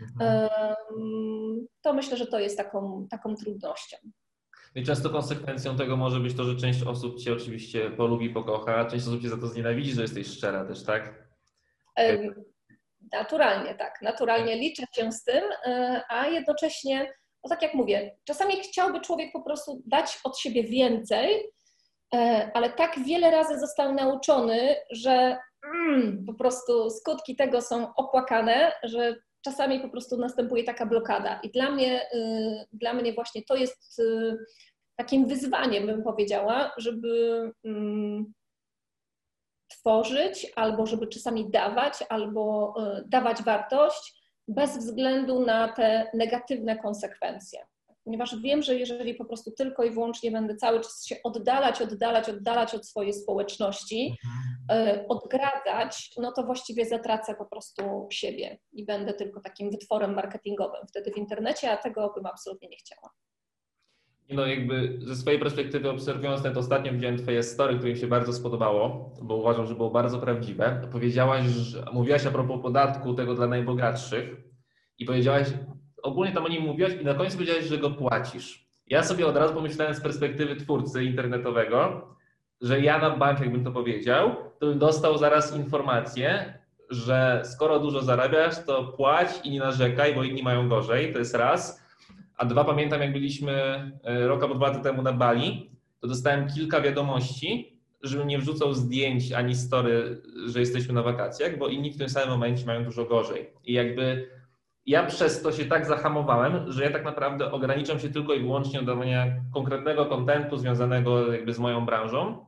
Mhm. 0.02 0.48
To 1.82 1.94
myślę, 1.94 2.16
że 2.16 2.26
to 2.26 2.38
jest 2.38 2.56
taką, 2.56 3.06
taką 3.10 3.34
trudnością. 3.34 3.96
No 4.74 4.82
I 4.82 4.84
często 4.84 5.10
konsekwencją 5.10 5.76
tego 5.76 5.96
może 5.96 6.20
być 6.20 6.36
to, 6.36 6.44
że 6.44 6.56
część 6.56 6.82
osób 6.82 7.20
cię 7.20 7.32
oczywiście 7.32 7.90
polubi, 7.90 8.30
pokocha, 8.30 8.76
a 8.76 8.84
część 8.84 9.06
osób 9.06 9.22
cię 9.22 9.28
za 9.28 9.36
to 9.36 9.46
znienawidzi, 9.46 9.92
że 9.92 10.02
jesteś 10.02 10.26
szczera 10.26 10.64
też, 10.64 10.84
tak? 10.84 11.28
Naturalnie, 13.12 13.74
tak. 13.74 14.02
Naturalnie 14.02 14.56
liczę 14.56 14.82
się 14.94 15.12
z 15.12 15.24
tym, 15.24 15.44
e, 15.66 16.02
a 16.08 16.26
jednocześnie, 16.26 17.12
no 17.46 17.50
tak 17.50 17.62
jak 17.62 17.74
mówię, 17.74 18.16
czasami 18.24 18.56
chciałby 18.56 19.00
człowiek 19.00 19.32
po 19.32 19.42
prostu 19.42 19.82
dać 19.86 20.20
od 20.24 20.38
siebie 20.38 20.64
więcej, 20.64 21.52
e, 22.14 22.50
ale 22.54 22.70
tak 22.70 22.98
wiele 22.98 23.30
razy 23.30 23.58
został 23.58 23.94
nauczony, 23.94 24.76
że 24.90 25.38
mm, 25.74 26.24
po 26.26 26.34
prostu 26.34 26.90
skutki 26.90 27.36
tego 27.36 27.62
są 27.62 27.94
opłakane, 27.94 28.72
że 28.82 29.16
czasami 29.44 29.80
po 29.80 29.88
prostu 29.88 30.16
następuje 30.16 30.64
taka 30.64 30.86
blokada. 30.86 31.40
I 31.42 31.50
dla 31.50 31.70
mnie, 31.70 32.10
y, 32.14 32.66
dla 32.72 32.94
mnie 32.94 33.12
właśnie 33.12 33.42
to 33.42 33.56
jest 33.56 33.98
y, 33.98 34.36
takim 34.96 35.26
wyzwaniem, 35.26 35.86
bym 35.86 36.02
powiedziała, 36.02 36.72
żeby 36.76 37.42
mm, 37.64 38.32
tworzyć, 39.68 40.52
albo 40.56 40.86
żeby 40.86 41.06
czasami 41.06 41.50
dawać, 41.50 42.04
albo 42.08 42.74
y, 42.98 43.04
dawać 43.08 43.42
wartość 43.42 44.25
bez 44.48 44.78
względu 44.78 45.46
na 45.46 45.68
te 45.68 46.10
negatywne 46.14 46.76
konsekwencje 46.76 47.58
ponieważ 48.06 48.40
wiem, 48.40 48.62
że 48.62 48.74
jeżeli 48.74 49.14
po 49.14 49.24
prostu 49.24 49.50
tylko 49.50 49.84
i 49.84 49.90
wyłącznie 49.90 50.30
będę 50.30 50.56
cały 50.56 50.80
czas 50.80 51.06
się 51.06 51.16
oddalać, 51.24 51.82
oddalać, 51.82 52.28
oddalać 52.28 52.74
od 52.74 52.86
swojej 52.86 53.12
społeczności, 53.12 54.16
e, 54.70 55.04
odgradzać, 55.08 56.12
no 56.16 56.32
to 56.32 56.42
właściwie 56.42 56.86
zatracę 56.86 57.34
po 57.34 57.44
prostu 57.44 58.06
siebie 58.10 58.58
i 58.72 58.84
będę 58.84 59.14
tylko 59.14 59.40
takim 59.40 59.70
wytworem 59.70 60.14
marketingowym 60.14 60.86
wtedy 60.88 61.12
w 61.12 61.16
internecie, 61.16 61.70
a 61.70 61.76
tego 61.76 62.12
bym 62.16 62.26
absolutnie 62.26 62.68
nie 62.68 62.76
chciała. 62.76 63.10
No 64.30 64.46
jakby 64.46 64.98
ze 65.02 65.16
swojej 65.16 65.40
perspektywy 65.40 65.90
obserwując 65.90 66.42
ten 66.42 66.58
ostatnio 66.58 66.92
widziałem 66.92 67.18
Twoje 67.18 67.42
story, 67.42 67.76
które 67.76 67.92
mi 67.92 67.98
się 67.98 68.06
bardzo 68.06 68.32
spodobało, 68.32 69.14
bo 69.22 69.36
uważam, 69.36 69.66
że 69.66 69.74
było 69.74 69.90
bardzo 69.90 70.18
prawdziwe. 70.18 70.88
Powiedziałaś, 70.92 71.44
że 71.44 71.84
mówiłaś 71.92 72.26
a 72.26 72.30
propos 72.30 72.62
podatku 72.62 73.14
tego 73.14 73.34
dla 73.34 73.46
najbogatszych 73.46 74.36
i 74.98 75.04
powiedziałaś, 75.04 75.46
ogólnie 76.02 76.32
tam 76.32 76.44
o 76.44 76.48
nim 76.48 76.62
mówiłaś 76.62 76.92
i 77.00 77.04
na 77.04 77.14
końcu 77.14 77.36
powiedziałeś, 77.36 77.64
że 77.64 77.78
go 77.78 77.90
płacisz. 77.90 78.66
Ja 78.86 79.02
sobie 79.02 79.26
od 79.26 79.36
razu 79.36 79.54
pomyślałem 79.54 79.94
z 79.94 80.00
perspektywy 80.00 80.56
twórcy 80.56 81.04
internetowego, 81.04 82.08
że 82.60 82.80
ja 82.80 82.98
na 82.98 83.10
bank, 83.10 83.40
jakbym 83.40 83.64
to 83.64 83.72
powiedział, 83.72 84.36
to 84.58 84.66
bym 84.66 84.78
dostał 84.78 85.18
zaraz 85.18 85.56
informację, 85.56 86.58
że 86.90 87.42
skoro 87.44 87.80
dużo 87.80 88.02
zarabiasz, 88.02 88.64
to 88.64 88.84
płać 88.84 89.28
i 89.44 89.50
nie 89.50 89.58
narzekaj, 89.58 90.14
bo 90.14 90.24
inni 90.24 90.42
mają 90.42 90.68
gorzej, 90.68 91.12
to 91.12 91.18
jest 91.18 91.34
raz. 91.34 91.85
A 92.36 92.44
dwa, 92.44 92.64
pamiętam 92.64 93.00
jak 93.00 93.12
byliśmy 93.12 93.52
e, 94.04 94.26
rok 94.26 94.42
albo 94.42 94.54
dwa 94.54 94.66
lata 94.68 94.80
temu 94.80 95.02
na 95.02 95.12
Bali, 95.12 95.70
to 96.00 96.08
dostałem 96.08 96.48
kilka 96.48 96.80
wiadomości, 96.80 97.78
żebym 98.02 98.28
nie 98.28 98.38
wrzucał 98.38 98.74
zdjęć 98.74 99.32
ani 99.32 99.54
story, 99.54 100.22
że 100.46 100.60
jesteśmy 100.60 100.94
na 100.94 101.02
wakacjach, 101.02 101.58
bo 101.58 101.68
inni 101.68 101.92
w 101.92 101.98
tym 101.98 102.08
samym 102.08 102.30
momencie 102.30 102.66
mają 102.66 102.84
dużo 102.84 103.04
gorzej. 103.04 103.50
I 103.64 103.72
jakby 103.72 104.28
ja 104.86 105.06
przez 105.06 105.42
to 105.42 105.52
się 105.52 105.64
tak 105.64 105.86
zahamowałem, 105.86 106.72
że 106.72 106.84
ja 106.84 106.90
tak 106.90 107.04
naprawdę 107.04 107.52
ograniczam 107.52 108.00
się 108.00 108.08
tylko 108.08 108.34
i 108.34 108.40
wyłącznie 108.40 108.80
do 108.80 108.86
dawania 108.86 109.34
konkretnego 109.54 110.06
kontentu 110.06 110.56
związanego 110.56 111.32
jakby 111.32 111.54
z 111.54 111.58
moją 111.58 111.86
branżą 111.86 112.46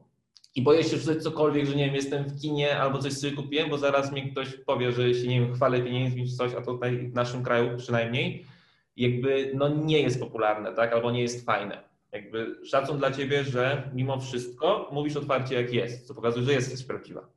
i 0.55 0.63
boję 0.63 0.85
się 0.85 0.97
wrzucać 0.97 1.23
cokolwiek, 1.23 1.67
że 1.67 1.77
nie 1.77 1.87
wiem, 1.87 1.95
jestem 1.95 2.25
w 2.25 2.41
kinie 2.41 2.79
albo 2.79 2.99
coś 2.99 3.13
sobie 3.13 3.33
kupiłem, 3.33 3.71
bo 3.71 3.79
zaraz 3.79 4.13
mi 4.13 4.33
ktoś 4.33 4.57
powie, 4.57 4.93
że 4.93 5.15
się 5.15 5.29
nie 5.29 5.41
wiem, 5.41 5.55
chwalę 5.55 5.81
pieniędzmi 5.81 6.27
czy 6.29 6.37
coś, 6.37 6.55
a 6.55 6.63
tutaj 6.63 7.09
w 7.09 7.15
naszym 7.15 7.43
kraju 7.43 7.77
przynajmniej 7.77 8.45
jakby 8.99 9.53
no 9.55 9.69
nie 9.69 10.01
jest 10.01 10.21
popularne, 10.21 10.75
tak, 10.75 10.93
albo 10.93 11.11
nie 11.11 11.23
jest 11.23 11.47
fajne. 11.47 11.89
Jakby 12.13 12.67
szacun 12.67 12.99
dla 12.99 13.11
ciebie, 13.11 13.45
że 13.45 13.91
mimo 13.95 14.21
wszystko 14.21 14.89
mówisz 14.93 15.17
otwarcie 15.17 15.55
jak 15.55 15.73
jest, 15.73 16.07
co 16.07 16.15
pokazuje, 16.15 16.47
że 16.47 16.53
jesteś 16.53 16.85
prawdziwa. 16.85 17.29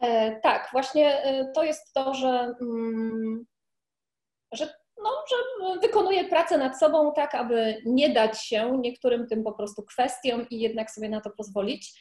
E, 0.00 0.40
tak, 0.40 0.68
właśnie 0.72 1.22
e, 1.24 1.52
to 1.54 1.64
jest 1.64 1.94
to, 1.94 2.14
że 2.14 2.54
mm, 2.60 3.46
że, 4.52 4.74
no, 5.02 5.10
że 5.30 5.36
wykonuje 5.80 6.24
pracę 6.24 6.58
nad 6.58 6.78
sobą 6.78 7.12
tak, 7.12 7.34
aby 7.34 7.82
nie 7.86 8.10
dać 8.10 8.44
się 8.44 8.78
niektórym 8.78 9.26
tym 9.26 9.44
po 9.44 9.52
prostu 9.52 9.82
kwestiom 9.82 10.48
i 10.50 10.60
jednak 10.60 10.90
sobie 10.90 11.08
na 11.08 11.20
to 11.20 11.30
pozwolić. 11.30 12.00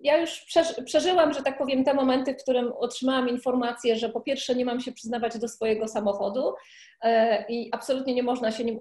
E, 0.00 0.06
ja 0.06 0.16
już 0.16 0.46
przeżyłam, 0.84 1.32
że 1.32 1.42
tak 1.42 1.58
powiem, 1.58 1.84
te 1.84 1.94
momenty, 1.94 2.34
w 2.34 2.42
którym 2.42 2.72
otrzymałam 2.72 3.28
informację, 3.28 3.96
że 3.96 4.08
po 4.08 4.20
pierwsze 4.20 4.54
nie 4.54 4.64
mam 4.64 4.80
się 4.80 4.92
przyznawać 4.92 5.38
do 5.38 5.48
swojego 5.48 5.88
samochodu 5.88 6.54
e, 7.02 7.44
i 7.48 7.68
absolutnie 7.72 8.14
nie 8.14 8.22
można 8.22 8.52
się 8.52 8.64
nim 8.64 8.80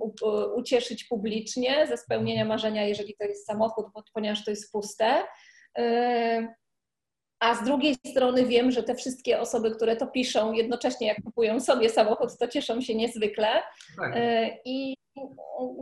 ucieszyć 0.56 1.04
publicznie 1.04 1.88
ze 1.88 1.98
spełnienia 1.98 2.46
marzenia, 2.46 2.84
jeżeli 2.84 3.16
to 3.16 3.24
jest 3.24 3.46
samochód, 3.46 3.86
ponieważ 4.14 4.46
to 4.46 4.52
jest 4.52 4.72
puste. 4.72 5.24
A 7.40 7.56
z 7.56 7.64
drugiej 7.64 7.96
strony 8.08 8.46
wiem, 8.46 8.72
że 8.72 8.84
te 8.84 8.96
wszystkie 8.96 9.40
osoby, 9.40 9.72
które 9.72 9.96
to 9.96 10.08
piszą, 10.08 10.54
jednocześnie 10.54 11.08
jak 11.08 11.24
kupują 11.24 11.60
sobie 11.60 11.90
samochód, 11.90 12.38
to 12.40 12.48
cieszą 12.48 12.82
się 12.82 12.96
niezwykle. 12.96 13.48
Tak. 13.98 14.16
E, 14.16 14.50
I 14.66 14.96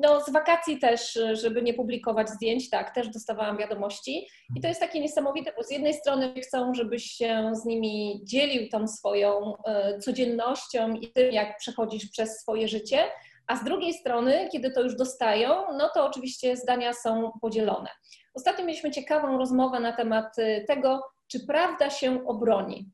no, 0.01 0.21
z 0.21 0.31
wakacji 0.31 0.79
też, 0.79 1.19
żeby 1.33 1.61
nie 1.61 1.73
publikować 1.73 2.29
zdjęć, 2.29 2.69
tak, 2.69 2.95
też 2.95 3.09
dostawałam 3.09 3.57
wiadomości. 3.57 4.27
I 4.55 4.61
to 4.61 4.67
jest 4.67 4.79
takie 4.79 4.99
niesamowite, 4.99 5.53
bo 5.57 5.63
z 5.63 5.71
jednej 5.71 5.93
strony 5.93 6.33
chcą, 6.41 6.73
żebyś 6.73 7.03
się 7.03 7.51
z 7.53 7.65
nimi 7.65 8.21
dzielił 8.23 8.69
tą 8.69 8.87
swoją 8.87 9.53
e, 9.65 9.99
codziennością 9.99 10.93
i 10.93 11.11
tym, 11.11 11.31
jak 11.31 11.57
przechodzisz 11.57 12.09
przez 12.09 12.39
swoje 12.39 12.67
życie, 12.67 12.99
a 13.47 13.55
z 13.55 13.63
drugiej 13.63 13.93
strony, 13.93 14.49
kiedy 14.51 14.71
to 14.71 14.81
już 14.81 14.95
dostają, 14.95 15.49
no 15.77 15.89
to 15.93 16.05
oczywiście 16.05 16.57
zdania 16.57 16.93
są 16.93 17.31
podzielone. 17.41 17.89
Ostatnio 18.33 18.65
mieliśmy 18.65 18.91
ciekawą 18.91 19.37
rozmowę 19.37 19.79
na 19.79 19.93
temat 19.93 20.39
e, 20.39 20.61
tego, 20.61 21.01
czy 21.27 21.45
prawda 21.45 21.89
się 21.89 22.27
obroni. 22.27 22.91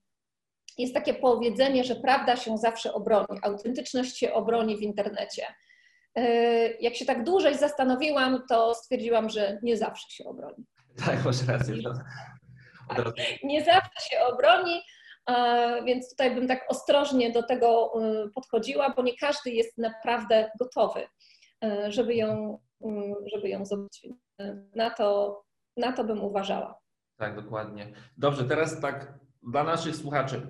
Jest 0.78 0.94
takie 0.94 1.14
powiedzenie, 1.14 1.84
że 1.84 1.96
prawda 1.96 2.36
się 2.36 2.58
zawsze 2.58 2.94
obroni, 2.94 3.40
autentyczność 3.42 4.18
się 4.18 4.34
obroni 4.34 4.78
w 4.78 4.82
internecie. 4.82 5.46
E, 6.16 6.24
jak 6.72 6.96
się 6.96 7.06
tak 7.06 7.24
dłużej 7.24 7.58
zastanowiłam, 7.58 8.44
to 8.50 8.76
stwierdziłam, 8.76 9.30
że 9.30 9.60
nie 9.64 9.78
zawsze 9.78 10.10
się 10.10 10.24
obroni. 10.24 10.66
Tak, 11.06 11.26
masz 11.26 11.48
rację. 11.48 11.76
Tak, 12.90 13.16
nie 13.44 13.64
zawsze 13.64 14.10
się 14.10 14.20
obroni, 14.20 14.82
więc 15.86 16.10
tutaj 16.10 16.36
bym 16.36 16.48
tak 16.48 16.66
ostrożnie 16.70 17.32
do 17.32 17.44
tego 17.44 17.94
e, 18.02 18.30
podchodziła, 18.36 18.94
bo 18.96 19.04
nie 19.04 19.18
każdy 19.18 19.52
jest 19.52 19.78
naprawdę 19.78 20.52
gotowy, 20.60 21.08
e, 21.64 21.92
żeby 21.92 22.16
ją, 22.16 22.60
żeby 23.34 23.50
ją 23.50 23.66
zobaczyć. 23.66 24.12
Na 24.76 24.90
to, 24.90 25.42
na 25.78 25.94
to 25.94 26.04
bym 26.04 26.24
uważała. 26.24 26.83
Tak, 27.24 27.36
dokładnie. 27.36 27.94
Dobrze, 28.18 28.44
teraz 28.44 28.82
tak 28.82 29.14
dla 29.44 29.64
naszych 29.64 29.96
słuchaczy. 29.96 30.42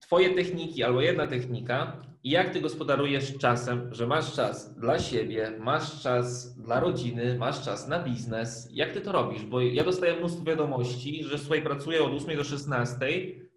Twoje 0.00 0.34
techniki 0.34 0.82
albo 0.82 1.00
jedna 1.00 1.26
technika, 1.26 1.96
jak 2.24 2.50
ty 2.50 2.60
gospodarujesz 2.60 3.38
czasem, 3.38 3.94
że 3.94 4.06
masz 4.06 4.34
czas 4.34 4.74
dla 4.74 4.98
siebie, 4.98 5.56
masz 5.60 6.02
czas 6.02 6.56
dla 6.58 6.80
rodziny, 6.80 7.38
masz 7.38 7.64
czas 7.64 7.88
na 7.88 7.98
biznes. 7.98 8.68
Jak 8.72 8.92
ty 8.92 9.00
to 9.00 9.12
robisz? 9.12 9.44
Bo 9.44 9.60
ja 9.60 9.84
dostaję 9.84 10.16
mnóstwo 10.16 10.44
wiadomości, 10.44 11.24
że 11.24 11.38
słuchaj, 11.38 11.62
pracuję 11.62 12.04
od 12.04 12.12
8 12.12 12.36
do 12.36 12.44
16. 12.44 13.06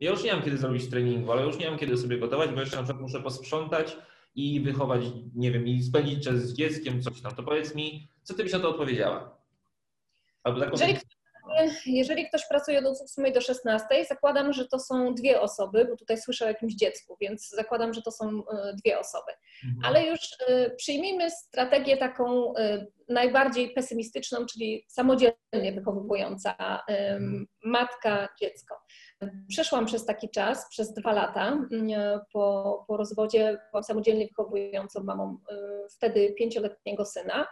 Ja 0.01 0.11
już 0.11 0.23
nie 0.23 0.33
mam 0.33 0.41
kiedy 0.41 0.57
zrobić 0.57 0.89
treningu, 0.89 1.31
ale 1.31 1.45
już 1.45 1.57
nie 1.57 1.69
mam 1.69 1.79
kiedy 1.79 1.97
sobie 1.97 2.17
gotować, 2.17 2.51
bo 2.51 2.59
jeszcze 2.59 2.77
na 2.77 2.83
przykład 2.83 3.01
muszę 3.01 3.21
posprzątać 3.21 3.97
i 4.35 4.61
wychować, 4.61 5.01
nie 5.35 5.51
wiem, 5.51 5.67
i 5.67 5.83
spędzić 5.83 6.23
czas 6.23 6.35
z 6.35 6.53
dzieckiem, 6.53 7.01
coś 7.01 7.21
tam. 7.21 7.35
To 7.35 7.43
powiedz 7.43 7.75
mi, 7.75 8.09
co 8.23 8.33
ty 8.33 8.43
byś 8.43 8.53
na 8.53 8.59
to 8.59 8.69
odpowiedziała? 8.69 9.38
Albo 10.43 10.59
taką 10.59 10.71
Jeżeli, 10.71 10.99
jeżeli 11.86 12.27
ktoś 12.27 12.47
pracuje 12.47 12.79
od 12.79 13.01
8 13.01 13.34
do 13.34 13.41
16, 13.41 13.88
zakładam, 14.10 14.53
że 14.53 14.67
to 14.67 14.79
są 14.79 15.13
dwie 15.13 15.41
osoby, 15.41 15.86
bo 15.89 15.95
tutaj 15.95 16.17
słyszę 16.17 16.45
o 16.45 16.47
jakimś 16.47 16.73
dziecku, 16.73 17.17
więc 17.21 17.49
zakładam, 17.49 17.93
że 17.93 18.01
to 18.01 18.12
są 18.12 18.27
e, 18.29 18.73
dwie 18.73 18.99
osoby. 18.99 19.31
Mhm. 19.65 19.86
Ale 19.86 20.05
już 20.10 20.19
e, 20.47 20.69
przyjmijmy 20.69 21.31
strategię 21.31 21.97
taką 21.97 22.55
e, 22.55 22.86
najbardziej 23.10 23.69
pesymistyczną, 23.69 24.45
czyli 24.45 24.86
samodzielnie 24.88 25.71
wychowująca 25.75 26.84
em, 26.88 27.47
matka, 27.63 28.29
dziecko. 28.41 28.75
Przeszłam 29.47 29.86
przez 29.86 30.05
taki 30.05 30.29
czas, 30.29 30.69
przez 30.69 30.93
dwa 30.93 31.13
lata 31.13 31.67
po, 32.34 32.86
po 32.88 32.97
rozwodzie, 32.97 33.58
byłam 33.71 33.84
samodzielnie 33.84 34.27
wychowującą 34.27 35.03
mamą 35.03 35.38
wtedy 35.89 36.34
pięcioletniego 36.38 37.05
syna 37.05 37.47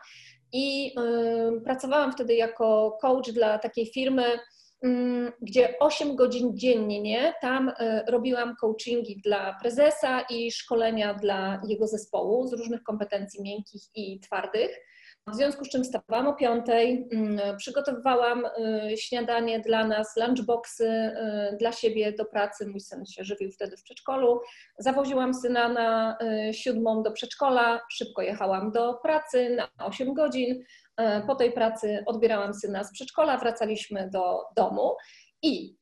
i 0.54 0.96
pracowałam 1.66 2.12
wtedy 2.12 2.36
jako 2.36 2.98
coach 3.02 3.32
dla 3.32 3.60
takiej 3.60 3.86
firmy, 3.86 4.24
mm, 4.84 5.32
gdzie 5.42 5.80
8 5.80 6.16
godzin 6.16 6.58
dziennie, 6.58 7.02
nie? 7.02 7.34
Tam 7.42 7.70
y, 7.70 7.74
robiłam 8.08 8.56
coachingi 8.62 9.22
dla 9.24 9.58
prezesa 9.62 10.22
i 10.22 10.52
szkolenia 10.52 11.14
dla 11.14 11.62
jego 11.68 11.88
zespołu 11.88 12.48
z 12.48 12.54
różnych 12.54 12.84
kompetencji 12.84 13.44
miękkich 13.44 13.82
i 13.96 14.20
twardych. 14.20 14.80
W 15.28 15.36
związku 15.36 15.66
z 15.66 15.70
czym 15.70 15.84
wstawałam 15.84 16.28
o 16.28 16.34
piątej, 16.34 17.08
mm, 17.12 17.58
przygotowywałam 17.58 18.46
y, 18.46 18.98
śniadanie 18.98 19.60
dla 19.60 19.88
nas, 19.88 20.18
lunchboxy 20.18 20.88
y, 20.88 21.58
dla 21.58 21.72
siebie 21.72 22.12
do 22.12 22.26
pracy. 22.26 22.68
Mój 22.68 22.80
syn 22.80 23.06
się 23.06 23.24
żywił 23.24 23.52
wtedy 23.52 23.78
w 23.78 23.84
przedszkolu. 23.84 24.42
Zawoziłam 24.78 25.34
syna 25.34 25.70
na 25.70 26.18
y, 26.50 26.54
siódmą 26.54 27.04
do 27.04 27.12
przedszkola, 27.12 27.82
szybko 27.92 28.22
jechałam 28.22 28.72
do 28.72 28.94
pracy 28.94 29.56
na 29.56 29.86
8 29.86 30.14
godzin. 30.14 30.64
Po 31.28 31.36
tej 31.36 31.52
pracy 31.52 32.04
odbierałam 32.06 32.54
syna 32.54 32.84
z 32.84 32.92
przedszkola, 32.92 33.38
wracaliśmy 33.38 34.10
do 34.10 34.40
domu 34.56 34.96
i 35.42 35.78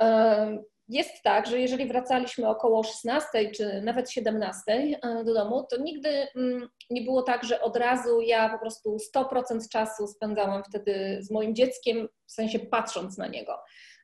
jest 0.91 1.23
tak, 1.23 1.47
że 1.47 1.59
jeżeli 1.59 1.87
wracaliśmy 1.87 2.47
około 2.47 2.83
16 2.83 3.51
czy 3.51 3.81
nawet 3.81 4.11
17 4.11 4.63
e, 4.67 5.23
do 5.23 5.33
domu, 5.33 5.67
to 5.69 5.77
nigdy 5.81 6.27
mm, 6.35 6.69
nie 6.89 7.01
było 7.01 7.21
tak, 7.21 7.43
że 7.43 7.61
od 7.61 7.77
razu 7.77 8.21
ja 8.21 8.49
po 8.49 8.59
prostu 8.59 8.97
100% 9.15 9.69
czasu 9.71 10.07
spędzałam 10.07 10.63
wtedy 10.63 11.17
z 11.21 11.31
moim 11.31 11.55
dzieckiem, 11.55 12.07
w 12.27 12.31
sensie 12.31 12.59
patrząc 12.59 13.17
na 13.17 13.27
niego. 13.27 13.57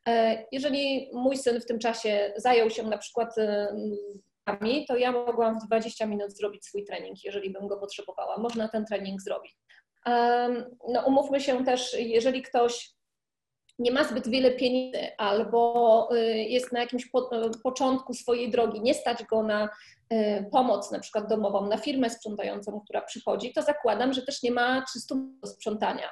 E, 0.08 0.44
jeżeli 0.52 1.12
mój 1.14 1.38
syn 1.38 1.62
w 1.62 1.66
tym 1.66 1.80
czasie 1.80 2.34
zajął 2.38 2.70
się 2.70 2.84
na 2.84 2.98
przykład 2.98 3.38
e, 3.38 3.76
to 4.88 4.98
ja 4.98 5.12
mogłam 5.12 5.60
w 5.60 5.68
20 5.68 6.06
minut 6.06 6.38
zrobić 6.38 6.66
swój 6.66 6.86
trening, 6.86 7.24
jeżeli 7.24 7.50
bym 7.50 7.68
go 7.68 7.78
potrzebowała. 7.78 8.38
Można 8.38 8.68
ten 8.68 8.86
trening 8.86 9.22
zrobić. 9.22 9.58
No, 10.90 11.06
umówmy 11.06 11.42
się 11.42 11.66
też, 11.66 11.96
jeżeli 12.00 12.42
ktoś 12.42 12.97
nie 13.80 13.92
ma 13.92 14.04
zbyt 14.04 14.28
wiele 14.28 14.52
pieniędzy 14.52 15.18
albo 15.18 16.10
y, 16.16 16.38
jest 16.38 16.72
na 16.72 16.80
jakimś 16.80 17.06
po, 17.06 17.46
y, 17.46 17.52
początku 17.64 18.14
swojej 18.14 18.52
drogi, 18.52 18.82
nie 18.82 18.94
stać 18.94 19.24
go 19.24 19.44
na 19.44 19.70
y, 20.14 20.46
pomoc 20.52 20.92
na 20.92 21.00
przykład 21.00 21.30
domową, 21.30 21.68
na 21.68 21.78
firmę 21.78 22.10
sprzątającą, 22.10 22.80
która 22.80 23.02
przychodzi, 23.02 23.54
to 23.54 23.62
zakładam, 23.62 24.14
że 24.14 24.22
też 24.22 24.44
nie 24.44 24.52
ma 24.52 24.86
300 24.86 25.16
do 25.42 25.48
sprzątania, 25.48 26.10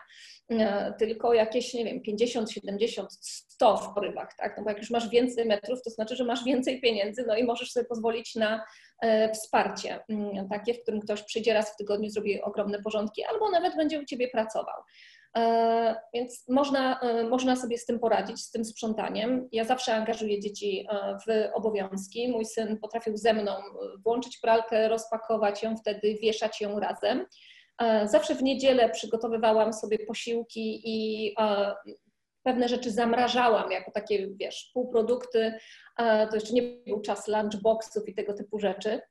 tylko 0.99 1.33
jakieś, 1.33 1.73
nie 1.73 1.85
wiem, 1.85 2.01
50, 2.01 2.51
70, 2.51 3.09
100 3.21 3.77
w 3.77 3.93
porywach, 3.93 4.29
tak? 4.37 4.57
No 4.57 4.63
bo 4.63 4.69
jak 4.69 4.79
już 4.79 4.89
masz 4.89 5.09
więcej 5.09 5.45
metrów, 5.45 5.81
to 5.83 5.89
znaczy, 5.89 6.15
że 6.15 6.23
masz 6.23 6.43
więcej 6.43 6.81
pieniędzy, 6.81 7.25
no 7.27 7.35
i 7.35 7.43
możesz 7.43 7.71
sobie 7.71 7.85
pozwolić 7.85 8.35
na 8.35 8.65
wsparcie 9.33 9.99
takie, 10.49 10.73
w 10.73 10.81
którym 10.81 11.01
ktoś 11.01 11.23
przyjdzie 11.23 11.53
raz 11.53 11.73
w 11.73 11.75
tygodniu, 11.77 12.09
zrobi 12.09 12.41
ogromne 12.41 12.81
porządki, 12.81 13.23
albo 13.23 13.49
nawet 13.49 13.75
będzie 13.75 13.99
u 13.99 14.05
Ciebie 14.05 14.27
pracował. 14.27 14.81
E, 15.37 15.95
więc 16.13 16.47
można, 16.49 16.99
e, 16.99 17.23
można 17.23 17.55
sobie 17.55 17.77
z 17.77 17.85
tym 17.85 17.99
poradzić, 17.99 18.41
z 18.41 18.51
tym 18.51 18.65
sprzątaniem. 18.65 19.49
Ja 19.51 19.63
zawsze 19.63 19.95
angażuję 19.95 20.39
dzieci 20.39 20.87
e, 20.89 21.17
w 21.27 21.55
obowiązki. 21.55 22.27
Mój 22.27 22.45
syn 22.45 22.77
potrafił 22.77 23.17
ze 23.17 23.33
mną 23.33 23.51
włączyć 24.05 24.37
pralkę, 24.37 24.87
rozpakować 24.87 25.63
ją, 25.63 25.77
wtedy 25.77 26.15
wieszać 26.21 26.61
ją 26.61 26.79
razem. 26.79 27.25
Zawsze 28.05 28.35
w 28.35 28.43
niedzielę 28.43 28.89
przygotowywałam 28.89 29.73
sobie 29.73 29.99
posiłki 29.99 30.81
i 30.85 31.33
pewne 32.43 32.67
rzeczy 32.67 32.91
zamrażałam 32.91 33.71
jako 33.71 33.91
takie, 33.91 34.27
wiesz, 34.27 34.71
półprodukty. 34.73 35.53
To 35.97 36.35
jeszcze 36.35 36.53
nie 36.53 36.61
był 36.61 37.01
czas 37.01 37.27
lunchboxów 37.27 38.09
i 38.09 38.13
tego 38.13 38.33
typu 38.33 38.59
rzeczy. 38.59 39.01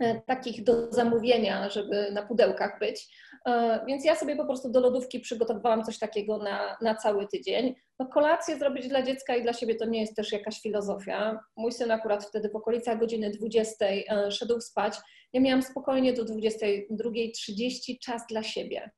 E, 0.00 0.20
takich 0.20 0.64
do 0.64 0.92
zamówienia, 0.92 1.70
żeby 1.70 2.12
na 2.12 2.22
pudełkach 2.22 2.78
być. 2.78 3.08
E, 3.46 3.80
więc 3.86 4.04
ja 4.04 4.16
sobie 4.16 4.36
po 4.36 4.44
prostu 4.44 4.70
do 4.70 4.80
lodówki 4.80 5.20
przygotowałam 5.20 5.84
coś 5.84 5.98
takiego 5.98 6.38
na, 6.38 6.76
na 6.82 6.94
cały 6.94 7.26
tydzień. 7.26 7.74
No 7.98 8.06
kolację 8.06 8.58
zrobić 8.58 8.88
dla 8.88 9.02
dziecka 9.02 9.36
i 9.36 9.42
dla 9.42 9.52
siebie 9.52 9.74
to 9.74 9.84
nie 9.84 10.00
jest 10.00 10.16
też 10.16 10.32
jakaś 10.32 10.60
filozofia. 10.60 11.40
Mój 11.56 11.72
syn 11.72 11.90
akurat 11.90 12.24
wtedy 12.24 12.48
w 12.48 12.56
okolicach 12.56 12.98
godziny 12.98 13.30
20 13.30 13.86
e, 13.86 14.30
szedł 14.30 14.60
spać. 14.60 14.94
Ja 15.32 15.40
miałam 15.40 15.62
spokojnie 15.62 16.12
do 16.12 16.24
22.30 16.24 17.98
czas 18.04 18.22
dla 18.30 18.42
siebie. 18.42 18.90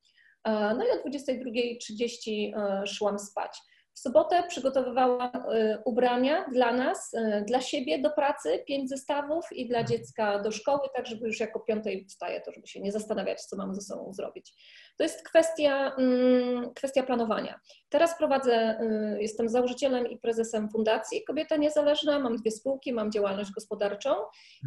No 0.47 0.85
i 0.85 0.91
o 0.91 1.09
22.30 1.09 2.53
szłam 2.87 3.19
spać. 3.19 3.59
W 3.95 3.99
sobotę 3.99 4.43
przygotowywała 4.49 5.33
y, 5.35 5.79
ubrania 5.85 6.49
dla 6.53 6.73
nas, 6.73 7.15
y, 7.15 7.45
dla 7.47 7.61
siebie 7.61 7.99
do 7.99 8.11
pracy, 8.11 8.65
pięć 8.67 8.89
zestawów 8.89 9.45
i 9.53 9.69
dla 9.69 9.85
dziecka 9.85 10.39
do 10.39 10.51
szkoły, 10.51 10.89
tak 10.95 11.07
żeby 11.07 11.27
już 11.27 11.41
jako 11.41 11.61
piątej 11.61 12.07
wstaje, 12.09 12.41
to 12.41 12.53
żeby 12.53 12.67
się 12.67 12.81
nie 12.81 12.93
zastanawiać, 12.93 13.43
co 13.43 13.57
mamy 13.57 13.75
ze 13.75 13.81
sobą 13.81 14.13
zrobić. 14.13 14.55
To 14.97 15.03
jest 15.03 15.29
kwestia, 15.29 15.95
mm, 15.99 16.75
kwestia 16.75 17.03
planowania. 17.03 17.61
Teraz 17.89 18.19
prowadzę, 18.19 18.81
y, 18.81 19.23
jestem 19.23 19.49
założycielem 19.49 20.11
i 20.11 20.19
prezesem 20.19 20.69
fundacji 20.69 21.25
Kobieta 21.25 21.57
Niezależna, 21.57 22.19
mam 22.19 22.37
dwie 22.37 22.51
spółki, 22.51 22.93
mam 22.93 23.13
działalność 23.13 23.51
gospodarczą 23.51 24.15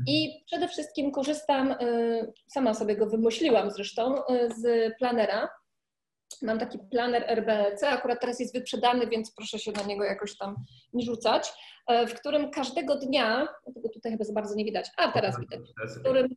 i 0.08 0.44
przede 0.46 0.68
wszystkim 0.68 1.12
korzystam, 1.12 1.76
sama 2.48 2.74
sobie 2.74 2.96
go 2.98 3.06
wymyśliłam 3.06 3.72
zresztą, 3.72 4.16
z 4.58 4.94
planera, 4.98 5.50
Mam 6.44 6.60
taki 6.60 6.80
planer 6.92 7.24
RBC, 7.28 7.90
akurat 7.90 8.22
teraz 8.22 8.40
jest 8.40 8.54
wyprzedany, 8.54 9.08
więc 9.08 9.32
proszę 9.36 9.60
się 9.60 9.72
na 9.72 9.84
niego 9.84 10.04
jakoś 10.04 10.38
tam 10.38 10.56
nie 10.94 11.06
rzucać, 11.06 11.54
e, 11.88 12.08
w 12.08 12.14
którym 12.14 12.52
każdego 12.52 12.96
dnia, 12.96 13.48
tego 13.76 13.90
tutaj 13.90 14.12
chyba 14.12 14.24
za 14.24 14.34
bardzo 14.34 14.56
nie 14.56 14.66
widać, 14.66 14.90
a 14.98 15.12
teraz 15.12 15.40
widać, 15.40 15.60
w 15.96 16.00
którym, 16.00 16.28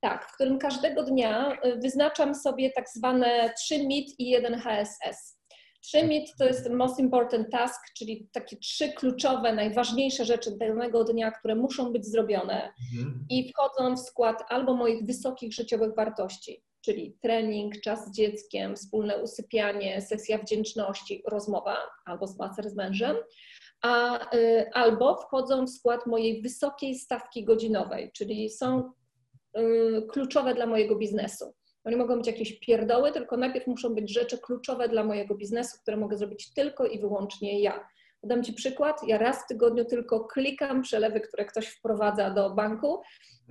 tak, 0.00 0.28
w 0.28 0.34
którym 0.34 0.58
każdego 0.58 1.02
dnia 1.02 1.52
e, 1.62 1.76
wyznaczam 1.76 2.34
sobie 2.34 2.70
tak 2.70 2.88
zwane 2.88 3.52
3 3.56 3.86
MIT 3.86 4.20
i 4.20 4.28
1 4.28 4.60
HSS. 4.60 5.38
3 5.80 6.04
MIT 6.04 6.36
to 6.38 6.44
jest 6.44 6.70
most 6.70 6.98
important 6.98 7.50
task, 7.50 7.80
czyli 7.96 8.28
takie 8.32 8.56
trzy 8.56 8.92
kluczowe, 8.92 9.52
najważniejsze 9.52 10.24
rzeczy 10.24 10.56
danego 10.56 11.04
dnia, 11.04 11.30
które 11.30 11.54
muszą 11.54 11.92
być 11.92 12.06
zrobione 12.06 12.72
mhm. 12.94 13.26
i 13.30 13.52
wchodzą 13.52 13.94
w 13.96 14.00
skład 14.00 14.44
albo 14.48 14.74
moich 14.74 15.06
wysokich 15.06 15.52
życiowych 15.52 15.94
wartości 15.96 16.62
czyli 16.80 17.18
trening, 17.22 17.80
czas 17.80 18.06
z 18.06 18.16
dzieckiem, 18.16 18.76
wspólne 18.76 19.22
usypianie, 19.22 20.00
sesja 20.00 20.38
wdzięczności, 20.38 21.22
rozmowa 21.26 21.76
albo 22.04 22.26
spacer 22.26 22.70
z 22.70 22.74
mężem, 22.74 23.16
a, 23.82 24.20
y, 24.36 24.70
albo 24.74 25.16
wchodzą 25.16 25.66
w 25.66 25.70
skład 25.70 26.06
mojej 26.06 26.42
wysokiej 26.42 26.94
stawki 26.94 27.44
godzinowej, 27.44 28.12
czyli 28.12 28.50
są 28.50 28.92
y, 29.58 30.06
kluczowe 30.10 30.54
dla 30.54 30.66
mojego 30.66 30.96
biznesu. 30.96 31.54
To 31.84 31.90
nie 31.90 31.96
mogą 31.96 32.16
być 32.16 32.26
jakieś 32.26 32.58
pierdoły, 32.58 33.12
tylko 33.12 33.36
najpierw 33.36 33.66
muszą 33.66 33.94
być 33.94 34.12
rzeczy 34.12 34.38
kluczowe 34.38 34.88
dla 34.88 35.04
mojego 35.04 35.34
biznesu, 35.34 35.78
które 35.82 35.96
mogę 35.96 36.16
zrobić 36.16 36.54
tylko 36.54 36.86
i 36.86 37.00
wyłącznie 37.00 37.60
ja. 37.60 37.88
Podam 38.20 38.44
Ci 38.44 38.52
przykład. 38.52 39.00
Ja 39.06 39.18
raz 39.18 39.44
w 39.44 39.46
tygodniu 39.46 39.84
tylko 39.84 40.24
klikam 40.24 40.82
przelewy, 40.82 41.20
które 41.20 41.44
ktoś 41.44 41.66
wprowadza 41.66 42.30
do 42.30 42.50
banku 42.50 43.02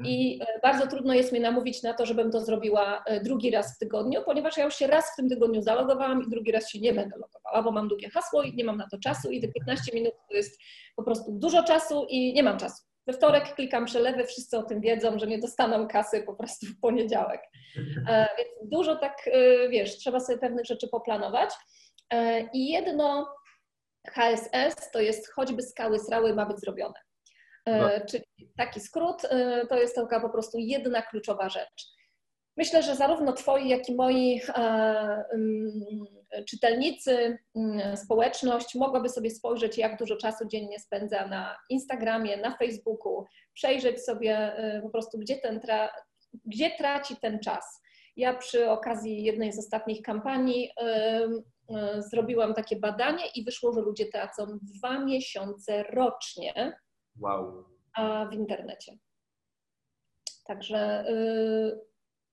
i 0.03 0.39
e, 0.41 0.60
bardzo 0.63 0.88
trudno 0.88 1.13
jest 1.13 1.32
mi 1.32 1.39
namówić 1.39 1.84
na 1.84 1.93
to, 1.93 2.06
żebym 2.06 2.32
to 2.32 2.41
zrobiła 2.41 3.03
e, 3.06 3.21
drugi 3.21 3.51
raz 3.51 3.75
w 3.75 3.77
tygodniu, 3.77 4.21
ponieważ 4.25 4.58
ja 4.58 4.65
już 4.65 4.75
się 4.75 4.88
raz 4.88 5.13
w 5.13 5.15
tym 5.15 5.30
tygodniu 5.30 5.62
zalogowałam 5.62 6.23
i 6.23 6.30
drugi 6.30 6.51
raz 6.51 6.69
się 6.69 6.80
nie 6.80 6.93
będę 6.93 7.15
logowała, 7.17 7.63
bo 7.63 7.71
mam 7.71 7.88
długie 7.88 8.10
hasło 8.10 8.43
i 8.43 8.56
nie 8.56 8.63
mam 8.63 8.77
na 8.77 8.88
to 8.91 8.97
czasu 8.97 9.32
i 9.32 9.41
te 9.41 9.47
15 9.47 9.91
minut 9.93 10.13
to 10.30 10.36
jest 10.36 10.62
po 10.95 11.03
prostu 11.03 11.32
dużo 11.32 11.63
czasu 11.63 12.06
i 12.10 12.34
nie 12.34 12.43
mam 12.43 12.58
czasu. 12.58 12.84
We 13.08 13.13
wtorek 13.13 13.56
klikam 13.56 13.86
przelewy, 13.86 14.25
wszyscy 14.25 14.58
o 14.58 14.63
tym 14.63 14.82
wiedzą, 14.82 15.19
że 15.19 15.27
nie 15.27 15.39
dostaną 15.39 15.88
kasy 15.88 16.23
po 16.23 16.34
prostu 16.34 16.65
w 16.65 16.80
poniedziałek. 16.80 17.41
E, 18.08 18.27
więc 18.38 18.71
dużo 18.71 18.95
tak, 18.95 19.30
wiesz, 19.69 19.97
trzeba 19.97 20.19
sobie 20.19 20.39
pewnych 20.39 20.65
rzeczy 20.65 20.88
poplanować. 20.88 21.49
I 22.53 22.71
jedno 22.71 23.27
HSS 24.12 24.91
to 24.91 25.02
jest 25.02 25.32
choćby 25.32 25.63
skały 25.63 26.00
srały 26.00 26.36
ma 26.36 26.46
być 26.46 26.60
zrobione. 26.60 27.00
E, 27.67 27.82
no. 27.82 28.06
Czyli 28.10 28.24
taki 28.58 28.80
skrót 28.80 29.26
e, 29.26 29.67
to 29.70 29.76
jest 29.76 29.96
taka 29.96 30.20
po 30.20 30.30
prostu 30.30 30.58
jedna 30.58 31.02
kluczowa 31.02 31.50
rzecz. 31.50 31.98
Myślę, 32.58 32.84
że 32.84 32.96
zarówno 32.96 33.34
Twoi, 33.34 33.70
jak 33.70 33.89
i 33.89 33.96
moi 33.96 34.41
e, 34.48 34.54
mm, 35.34 35.72
czytelnicy, 36.50 37.38
mm, 37.56 37.98
społeczność 37.98 38.76
mogłaby 38.76 39.10
sobie 39.10 39.30
spojrzeć, 39.30 39.78
jak 39.78 40.00
dużo 40.00 40.17
czasu 40.17 40.48
dziennie 40.48 40.80
spędza 40.80 41.28
na 41.28 41.58
Instagramie, 41.70 42.38
na 42.38 42.58
Facebooku, 42.58 43.26
przejrzeć 43.54 44.04
sobie 44.04 44.56
po 44.84 44.89
prostu, 44.89 45.20
gdzie, 45.20 45.38
ten 45.38 45.60
tra 45.60 45.89
gdzie 46.46 46.72
traci 46.78 47.15
ten 47.22 47.39
czas. 47.39 47.82
Ja 48.15 48.34
przy 48.34 48.70
okazji 48.70 49.24
jednej 49.24 49.54
z 49.54 49.60
ostatnich 49.60 50.02
kampanii 50.02 50.72
zrobiłam 51.97 52.53
takie 52.53 52.75
badanie 52.75 53.23
i 53.36 53.43
wyszło, 53.43 53.73
że 53.73 53.82
ludzie 53.82 54.06
tracą 54.06 54.60
dwa 54.62 54.99
miesiące 54.99 55.84
rocznie 55.84 56.77
Wow. 57.21 57.65
a 57.93 58.25
w 58.25 58.34
internecie. 58.34 58.97
Także 60.45 61.10
y, 61.10 61.80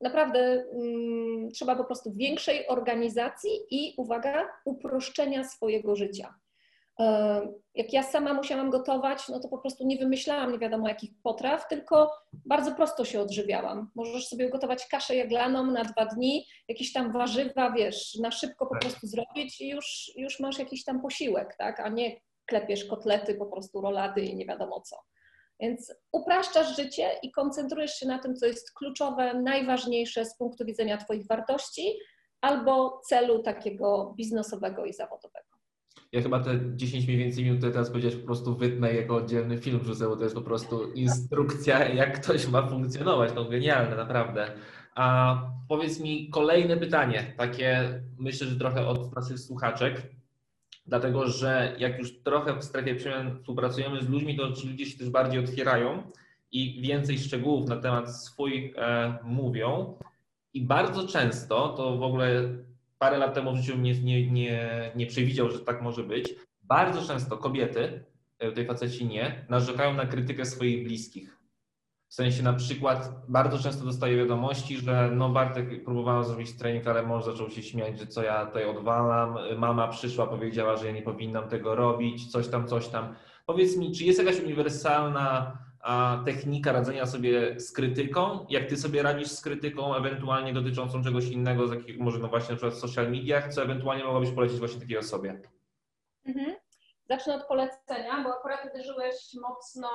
naprawdę 0.00 0.38
mm, 0.38 1.50
trzeba 1.50 1.76
po 1.76 1.84
prostu 1.84 2.12
większej 2.12 2.68
organizacji 2.68 3.50
i 3.70 3.94
uwaga, 3.96 4.48
uproszczenia 4.64 5.44
swojego 5.44 5.96
życia. 5.96 6.34
Jak 7.74 7.92
ja 7.92 8.02
sama 8.02 8.34
musiałam 8.34 8.70
gotować, 8.70 9.28
no 9.28 9.40
to 9.40 9.48
po 9.48 9.58
prostu 9.58 9.86
nie 9.86 9.96
wymyślałam 9.98 10.52
nie 10.52 10.58
wiadomo 10.58 10.88
jakich 10.88 11.10
potraw, 11.22 11.68
tylko 11.68 12.10
bardzo 12.46 12.74
prosto 12.74 13.04
się 13.04 13.20
odżywiałam. 13.20 13.90
Możesz 13.94 14.28
sobie 14.28 14.48
ugotować 14.48 14.86
kaszę 14.86 15.16
jaglaną 15.16 15.66
na 15.66 15.84
dwa 15.84 16.06
dni, 16.06 16.46
jakieś 16.68 16.92
tam 16.92 17.12
warzywa, 17.12 17.70
wiesz, 17.72 18.14
na 18.14 18.30
szybko 18.30 18.66
po 18.66 18.74
Tak. 18.74 18.80
prostu 18.80 19.06
zrobić 19.06 19.60
i 19.60 19.68
już, 19.68 20.12
już 20.16 20.40
masz 20.40 20.58
jakiś 20.58 20.84
tam 20.84 21.02
posiłek, 21.02 21.54
tak? 21.58 21.80
A 21.80 21.88
nie 21.88 22.16
klepiesz 22.46 22.84
kotlety, 22.84 23.34
po 23.34 23.46
prostu 23.46 23.80
rolady 23.80 24.20
i 24.20 24.36
nie 24.36 24.46
wiadomo 24.46 24.80
co. 24.80 24.96
Więc 25.60 25.94
upraszczasz 26.12 26.76
życie 26.76 27.10
i 27.22 27.32
koncentrujesz 27.32 27.94
się 27.94 28.06
na 28.06 28.18
tym, 28.18 28.36
co 28.36 28.46
jest 28.46 28.72
kluczowe, 28.72 29.34
najważniejsze 29.34 30.24
z 30.24 30.36
punktu 30.36 30.64
widzenia 30.64 30.96
Twoich 30.96 31.26
wartości 31.26 31.98
albo 32.40 33.00
celu 33.08 33.42
takiego 33.42 34.14
biznesowego 34.16 34.84
i 34.84 34.92
zawodowego. 34.92 35.43
Ja 36.12 36.22
chyba 36.22 36.40
te 36.40 36.60
10 36.76 37.06
mniej 37.06 37.18
więcej 37.18 37.44
minut, 37.44 37.60
teraz 37.60 37.90
powiedziałeś, 37.90 38.16
po 38.16 38.26
prostu 38.26 38.56
wytnę 38.56 38.94
jako 38.94 39.16
oddzielny 39.16 39.58
film 39.58 39.78
wrzucę, 39.78 40.08
bo 40.08 40.16
to 40.16 40.22
jest 40.22 40.34
po 40.34 40.42
prostu 40.42 40.92
instrukcja, 40.92 41.88
jak 41.88 42.20
ktoś 42.20 42.48
ma 42.48 42.66
funkcjonować. 42.66 43.32
No 43.34 43.44
genialne, 43.44 43.96
naprawdę. 43.96 44.50
A 44.94 45.36
powiedz 45.68 46.00
mi 46.00 46.28
kolejne 46.30 46.76
pytanie, 46.76 47.34
takie 47.36 48.00
myślę, 48.18 48.46
że 48.46 48.56
trochę 48.56 48.86
od 48.86 49.16
naszych 49.16 49.38
słuchaczek, 49.38 50.02
dlatego 50.86 51.28
że 51.28 51.76
jak 51.78 51.98
już 51.98 52.22
trochę 52.22 52.58
w 52.58 52.64
strefie 52.64 52.94
przemian 52.94 53.36
współpracujemy 53.36 54.02
z 54.02 54.08
ludźmi, 54.08 54.36
to 54.36 54.52
ci 54.52 54.68
ludzie 54.68 54.86
się 54.86 54.98
też 54.98 55.10
bardziej 55.10 55.40
otwierają 55.40 56.02
i 56.52 56.82
więcej 56.82 57.18
szczegółów 57.18 57.68
na 57.68 57.76
temat 57.76 58.16
swój 58.16 58.74
e, 58.76 59.18
mówią. 59.24 59.98
I 60.54 60.62
bardzo 60.62 61.08
często, 61.08 61.68
to 61.68 61.96
w 61.96 62.02
ogóle 62.02 62.42
parę 62.98 63.18
lat 63.18 63.34
temu 63.34 63.52
w 63.52 63.56
życiu 63.56 63.78
nie, 63.78 64.00
nie, 64.00 64.30
nie, 64.30 64.92
nie 64.96 65.06
przewidział, 65.06 65.50
że 65.50 65.60
tak 65.60 65.82
może 65.82 66.02
być, 66.02 66.34
bardzo 66.62 67.02
często 67.02 67.36
kobiety, 67.36 68.04
e, 68.38 68.48
tutaj 68.48 68.66
faceci 68.66 69.06
nie, 69.06 69.46
narzekają 69.48 69.94
na 69.94 70.06
krytykę 70.06 70.44
swoich 70.44 70.84
bliskich. 70.84 71.38
W 72.08 72.14
sensie 72.14 72.42
na 72.42 72.52
przykład 72.52 73.12
bardzo 73.28 73.58
często 73.58 73.84
dostaję 73.84 74.16
wiadomości, 74.16 74.76
że 74.76 75.10
no 75.14 75.28
Bartek, 75.28 75.84
próbowałam 75.84 76.24
zrobić 76.24 76.52
trening, 76.58 76.86
ale 76.86 77.02
mąż 77.02 77.24
zaczął 77.24 77.50
się 77.50 77.62
śmiać, 77.62 77.98
że 77.98 78.06
co 78.06 78.22
ja 78.22 78.46
tutaj 78.46 78.64
odwalam, 78.64 79.36
mama 79.58 79.88
przyszła, 79.88 80.26
powiedziała, 80.26 80.76
że 80.76 80.86
ja 80.86 80.92
nie 80.92 81.02
powinnam 81.02 81.48
tego 81.48 81.74
robić, 81.74 82.30
coś 82.30 82.48
tam, 82.48 82.68
coś 82.68 82.88
tam. 82.88 83.14
Powiedz 83.46 83.76
mi, 83.76 83.92
czy 83.92 84.04
jest 84.04 84.18
jakaś 84.18 84.40
uniwersalna 84.40 85.58
technika 86.24 86.72
radzenia 86.72 87.06
sobie 87.06 87.60
z 87.60 87.72
krytyką? 87.72 88.46
Jak 88.50 88.66
ty 88.66 88.76
sobie 88.76 89.02
radzisz 89.02 89.28
z 89.28 89.40
krytyką, 89.40 89.94
ewentualnie 89.94 90.52
dotyczącą 90.52 91.02
czegoś 91.04 91.28
innego, 91.28 91.68
z 91.68 91.72
jakich, 91.72 91.98
może 91.98 92.18
no 92.18 92.28
właśnie 92.28 92.50
na 92.52 92.56
przykład 92.56 92.74
w 92.74 92.80
social 92.80 93.10
mediach, 93.10 93.54
co 93.54 93.62
ewentualnie 93.62 94.04
mogłabyś 94.04 94.30
polecić 94.30 94.58
właśnie 94.58 94.80
takiej 94.80 94.98
osobie? 94.98 95.40
Mhm. 96.26 96.53
Zacznę 97.08 97.34
od 97.34 97.46
polecenia, 97.46 98.22
bo 98.24 98.34
akurat 98.38 98.64
uderzyłeś 98.64 99.14
mocno 99.42 99.88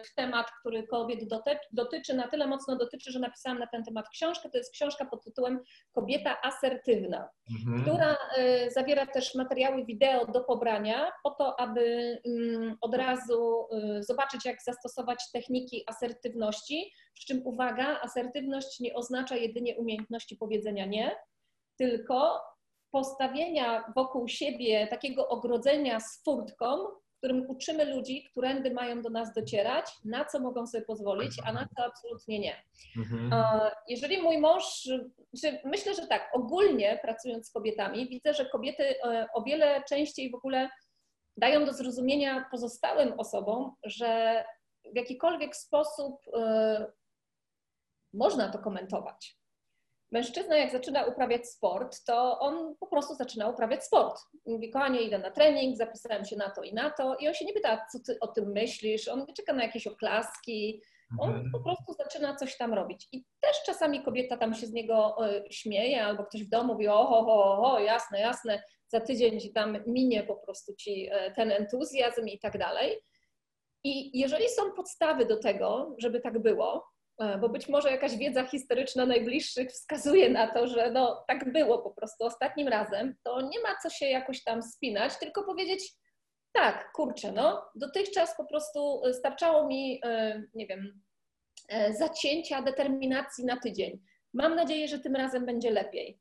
y, 0.00 0.04
w 0.04 0.14
temat, 0.14 0.46
który 0.60 0.86
kobiet 0.86 1.28
doty- 1.28 1.58
dotyczy, 1.72 2.14
na 2.14 2.28
tyle 2.28 2.46
mocno 2.46 2.76
dotyczy, 2.76 3.12
że 3.12 3.18
napisałam 3.18 3.58
na 3.58 3.66
ten 3.66 3.84
temat 3.84 4.08
książkę. 4.08 4.50
To 4.50 4.58
jest 4.58 4.72
książka 4.72 5.04
pod 5.04 5.24
tytułem 5.24 5.60
Kobieta 5.92 6.40
asertywna, 6.42 7.28
Mhm. 7.50 7.82
która 7.82 8.16
y, 8.38 8.70
zawiera 8.70 9.06
też 9.06 9.34
materiały 9.34 9.84
wideo 9.84 10.26
do 10.26 10.40
pobrania, 10.44 11.12
po 11.22 11.30
to, 11.30 11.60
aby 11.60 12.16
mm, 12.26 12.76
od 12.80 12.94
razu 12.94 13.66
y, 13.98 14.02
zobaczyć, 14.02 14.44
jak 14.44 14.62
zastosować 14.62 15.30
techniki 15.32 15.84
asertywności. 15.86 16.92
Przy 17.14 17.26
czym 17.26 17.46
uwaga, 17.46 18.00
asertywność 18.00 18.80
nie 18.80 18.94
oznacza 18.94 19.36
jedynie 19.36 19.76
umiejętności 19.76 20.36
powiedzenia 20.36 20.86
nie, 20.86 21.16
tylko 21.78 22.40
postawienia 22.94 23.92
wokół 23.96 24.28
siebie 24.28 24.86
takiego 24.86 25.28
ogrodzenia 25.28 26.00
z 26.00 26.22
furtką, 26.24 26.66
w 26.86 27.16
którym 27.18 27.50
uczymy 27.50 27.84
ludzi, 27.84 28.24
którędy 28.30 28.70
mają 28.70 29.02
do 29.02 29.10
nas 29.10 29.32
docierać, 29.32 29.90
na 30.04 30.24
co 30.24 30.40
mogą 30.40 30.66
sobie 30.66 30.84
pozwolić, 30.84 31.32
a 31.44 31.52
na 31.52 31.68
co 31.76 31.84
absolutnie 31.84 32.38
nie. 32.38 32.62
Mhm. 32.96 33.30
Jeżeli 33.88 34.22
mój 34.22 34.38
mąż, 34.38 34.88
myślę, 35.64 35.94
że 35.94 36.06
tak, 36.06 36.30
ogólnie 36.32 36.98
pracując 37.02 37.48
z 37.48 37.52
kobietami, 37.52 38.08
widzę, 38.08 38.34
że 38.34 38.46
kobiety 38.46 38.84
e, 39.04 39.26
o 39.34 39.42
wiele 39.42 39.82
częściej 39.88 40.30
w 40.30 40.34
ogóle 40.34 40.68
dają 41.36 41.64
do 41.64 41.72
zrozumienia 41.72 42.48
pozostałym 42.50 43.20
osobom, 43.20 43.74
że 43.84 44.44
w 44.92 44.96
jakikolwiek 44.96 45.56
sposób 45.56 46.20
e, 46.34 46.86
można 48.12 48.48
to 48.48 48.58
komentować. 48.58 49.43
Mężczyzna, 50.14 50.56
jak 50.56 50.72
zaczyna 50.72 51.04
uprawiać 51.04 51.48
sport, 51.48 52.04
to 52.04 52.38
on 52.38 52.74
po 52.80 52.86
prostu 52.86 53.14
zaczyna 53.14 53.48
uprawiać 53.48 53.84
sport. 53.84 54.20
Mówi, 54.46 54.70
kochanie, 54.70 55.02
idę 55.02 55.18
na 55.18 55.30
trening, 55.30 55.76
zapisałem 55.76 56.24
się 56.24 56.36
na 56.36 56.50
to 56.50 56.62
i 56.62 56.74
na 56.74 56.90
to. 56.90 57.16
I 57.16 57.28
on 57.28 57.34
się 57.34 57.44
nie 57.44 57.52
pyta, 57.52 57.86
co 57.92 57.98
ty 58.06 58.18
o 58.20 58.26
tym 58.28 58.52
myślisz, 58.52 59.08
on 59.08 59.24
nie 59.28 59.34
czeka 59.34 59.52
na 59.52 59.62
jakieś 59.62 59.86
oklaski, 59.86 60.82
on 61.18 61.28
Mhm. 61.30 61.50
po 61.52 61.60
prostu 61.60 61.92
zaczyna 61.92 62.36
coś 62.36 62.56
tam 62.56 62.74
robić. 62.74 63.08
I 63.12 63.24
też 63.40 63.62
czasami 63.66 64.02
kobieta 64.02 64.36
tam 64.36 64.54
się 64.54 64.66
z 64.66 64.72
niego 64.72 65.16
e, 65.26 65.44
śmieje, 65.50 66.04
albo 66.04 66.24
ktoś 66.24 66.44
w 66.44 66.48
domu 66.48 66.72
mówi, 66.72 66.88
oho, 66.88 67.24
ho, 67.24 67.56
ho, 67.62 67.80
jasne, 67.80 68.20
jasne, 68.20 68.62
za 68.88 69.00
tydzień 69.00 69.40
ci 69.40 69.52
tam 69.52 69.78
minie 69.86 70.22
po 70.22 70.36
prostu 70.36 70.74
ci 70.74 71.08
e, 71.12 71.30
ten 71.30 71.52
entuzjazm 71.52 72.26
i 72.26 72.38
tak 72.38 72.58
dalej. 72.58 73.00
I 73.84 74.18
jeżeli 74.20 74.48
są 74.48 74.72
podstawy 74.72 75.26
do 75.26 75.36
tego, 75.36 75.94
żeby 75.98 76.20
tak 76.20 76.38
było, 76.38 76.93
bo 77.40 77.48
być 77.48 77.68
może 77.68 77.90
jakaś 77.90 78.16
wiedza 78.16 78.46
historyczna 78.46 79.06
najbliższych 79.06 79.68
wskazuje 79.68 80.30
na 80.30 80.54
to, 80.54 80.66
że 80.66 80.90
no 80.90 81.24
tak 81.28 81.52
było 81.52 81.78
po 81.78 81.90
prostu 81.90 82.24
ostatnim 82.24 82.68
razem, 82.68 83.16
to 83.22 83.40
nie 83.40 83.60
ma 83.60 83.76
co 83.82 83.90
się 83.90 84.06
jakoś 84.06 84.44
tam 84.44 84.62
spinać, 84.62 85.18
tylko 85.18 85.44
powiedzieć, 85.44 85.94
tak, 86.52 86.92
kurczę, 86.92 87.32
no, 87.32 87.64
dotychczas 87.74 88.36
po 88.36 88.44
prostu 88.44 89.02
starczało 89.12 89.66
mi, 89.66 90.00
e, 90.04 90.42
nie 90.54 90.66
wiem, 90.66 91.02
e, 91.68 91.94
zacięcia 91.94 92.62
determinacji 92.62 93.44
na 93.44 93.60
tydzień. 93.60 94.00
Mam 94.32 94.54
nadzieję, 94.54 94.88
że 94.88 94.98
tym 94.98 95.16
razem 95.16 95.46
będzie 95.46 95.70
lepiej. 95.70 96.20